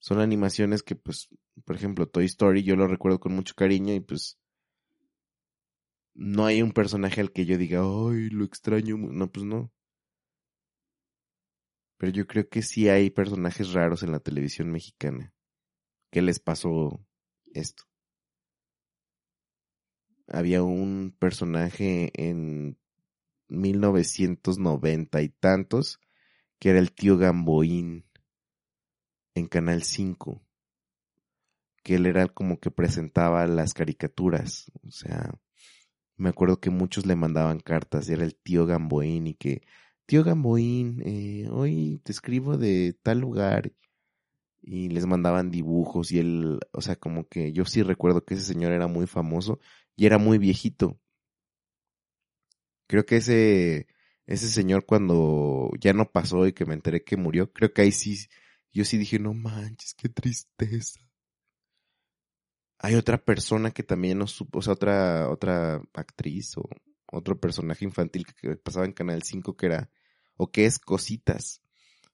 [0.07, 1.29] Son animaciones que, pues,
[1.65, 4.39] por ejemplo, Toy Story, yo lo recuerdo con mucho cariño y pues
[6.15, 8.97] no hay un personaje al que yo diga, ay, lo extraño.
[8.97, 9.73] No, pues no.
[11.97, 15.35] Pero yo creo que sí hay personajes raros en la televisión mexicana.
[16.13, 17.05] ¿Qué les pasó
[17.53, 17.83] esto?
[20.29, 22.79] Había un personaje en
[23.49, 25.99] 1990 y tantos,
[26.61, 28.06] que era el tío Gamboín
[29.37, 30.43] en Canal 5,
[31.83, 35.39] que él era como que presentaba las caricaturas, o sea,
[36.17, 39.63] me acuerdo que muchos le mandaban cartas, era el tío Gamboín y que,
[40.07, 43.73] tío Gamboín, eh, hoy te escribo de tal lugar
[44.63, 48.45] y les mandaban dibujos y él, o sea, como que yo sí recuerdo que ese
[48.45, 49.61] señor era muy famoso
[49.97, 50.99] y era muy viejito.
[52.87, 53.87] Creo que ese,
[54.27, 57.93] ese señor cuando ya no pasó y que me enteré que murió, creo que ahí
[57.93, 58.17] sí,
[58.77, 61.01] yo sí dije, no manches, qué tristeza.
[62.79, 66.69] Hay otra persona que también no supo, o sea, otra, otra actriz o
[67.07, 69.91] otro personaje infantil que pasaba en Canal 5 que era,
[70.37, 71.63] o que es Cositas.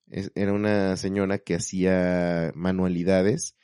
[0.06, 3.56] era una señora que hacía manualidades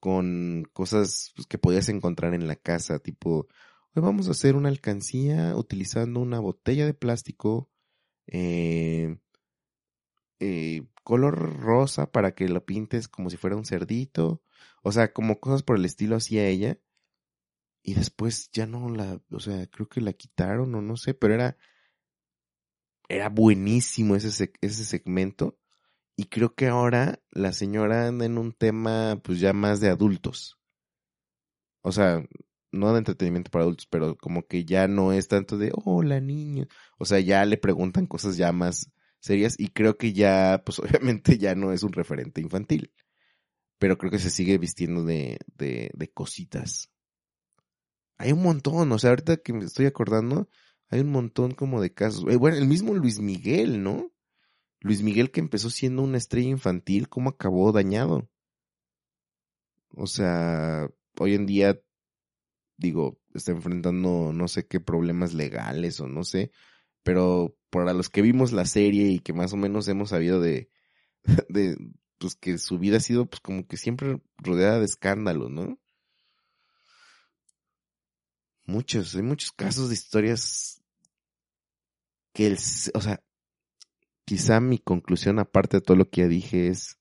[0.00, 3.46] con cosas pues, que podías encontrar en la casa, tipo,
[3.94, 7.70] hoy vamos a hacer una alcancía utilizando una botella de plástico,
[8.26, 9.18] eh,
[10.40, 14.42] eh, color rosa para que lo pintes como si fuera un cerdito,
[14.82, 16.78] o sea, como cosas por el estilo hacía ella.
[17.84, 21.34] Y después ya no la, o sea, creo que la quitaron o no sé, pero
[21.34, 21.56] era,
[23.08, 25.58] era buenísimo ese, ese segmento.
[26.16, 30.58] Y creo que ahora la señora anda en un tema pues ya más de adultos.
[31.82, 32.22] O sea,
[32.70, 36.66] no de entretenimiento para adultos, pero como que ya no es tanto de, hola niño.
[36.98, 38.90] O sea, ya le preguntan cosas ya más
[39.22, 42.92] serias y creo que ya, pues obviamente ya no es un referente infantil.
[43.78, 46.92] Pero creo que se sigue vistiendo de, de, de cositas.
[48.18, 50.48] Hay un montón, o sea, ahorita que me estoy acordando,
[50.88, 52.24] hay un montón como de casos.
[52.28, 54.12] Eh, bueno, el mismo Luis Miguel, ¿no?
[54.80, 58.28] Luis Miguel que empezó siendo una estrella infantil, ¿cómo acabó dañado?
[59.90, 61.80] O sea, hoy en día,
[62.76, 66.50] digo, está enfrentando no sé qué problemas legales o no sé,
[67.02, 70.70] pero para los que vimos la serie y que más o menos hemos sabido de,
[71.48, 71.76] de
[72.18, 75.78] pues que su vida ha sido pues como que siempre rodeada de escándalos, ¿no?
[78.64, 80.82] Muchos, hay muchos casos de historias
[82.32, 82.58] que el,
[82.94, 83.22] o sea,
[84.24, 86.98] quizá mi conclusión aparte de todo lo que ya dije es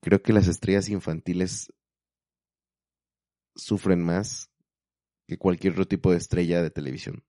[0.00, 1.72] creo que las estrellas infantiles
[3.54, 4.50] sufren más
[5.26, 7.24] que cualquier otro tipo de estrella de televisión.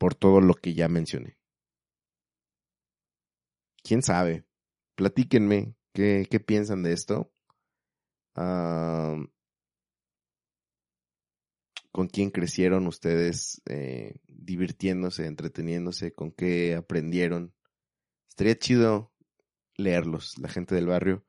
[0.00, 1.36] Por todo lo que ya mencioné.
[3.84, 4.46] ¿Quién sabe?
[4.94, 7.30] Platíquenme qué, piensan de esto.
[8.34, 9.28] ¿Con
[12.10, 16.12] quién crecieron ustedes eh, divirtiéndose, entreteniéndose?
[16.12, 17.54] ¿Con qué aprendieron?
[18.30, 19.12] Estaría chido
[19.76, 21.26] leerlos, la gente del barrio.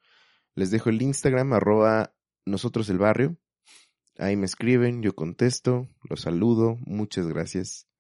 [0.56, 2.16] Les dejo el Instagram, arroba
[2.46, 3.38] nosotros el barrio.
[4.18, 7.91] Ahí me escriben, yo contesto, los saludo, muchas gracias.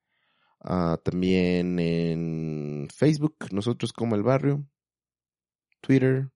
[0.64, 4.64] Ah, también en Facebook, nosotros como el barrio,
[5.82, 6.30] Twitter,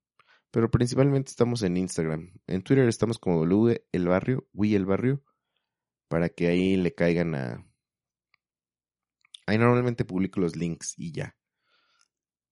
[0.52, 2.32] pero principalmente estamos en Instagram.
[2.48, 5.24] En Twitter estamos como el barrio, We el barrio,
[6.08, 7.66] para que ahí le caigan a...
[9.48, 11.36] Ahí normalmente publico los links y ya.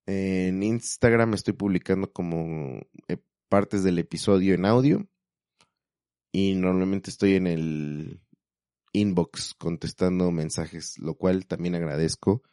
[0.05, 3.17] En Instagram estoy publicando como eh,
[3.49, 5.07] partes del episodio en audio.
[6.31, 8.22] Y normalmente estoy en el
[8.93, 12.43] inbox contestando mensajes, lo cual también agradezco.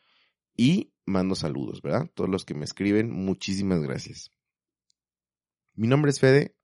[0.56, 2.10] Y mando saludos, ¿verdad?
[2.14, 4.32] Todos los que me escriben, muchísimas gracias.
[5.74, 6.56] Mi nombre es Fede.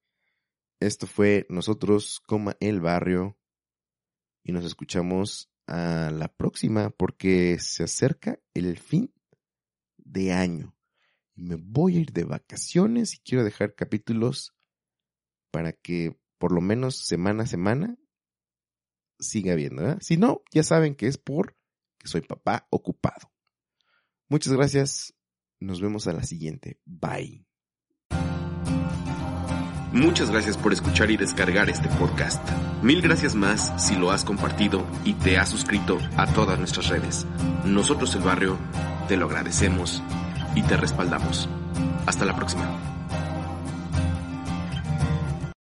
[0.80, 3.38] Esto fue Nosotros, coma el barrio.
[4.42, 9.12] Y nos escuchamos a la próxima porque se acerca el fin
[9.96, 10.76] de año.
[11.34, 14.54] Me voy a ir de vacaciones y quiero dejar capítulos
[15.50, 17.98] para que por lo menos semana a semana
[19.18, 19.88] siga viendo.
[19.88, 19.96] ¿eh?
[20.00, 21.56] Si no, ya saben que es por
[21.98, 23.32] que soy papá ocupado.
[24.28, 25.14] Muchas gracias.
[25.60, 26.80] Nos vemos a la siguiente.
[26.84, 27.46] Bye.
[29.92, 32.46] Muchas gracias por escuchar y descargar este podcast.
[32.82, 37.26] Mil gracias más si lo has compartido y te has suscrito a todas nuestras redes.
[37.64, 38.58] Nosotros el barrio
[39.08, 40.02] te lo agradecemos
[40.54, 41.48] y te respaldamos.
[42.06, 42.95] Hasta la próxima.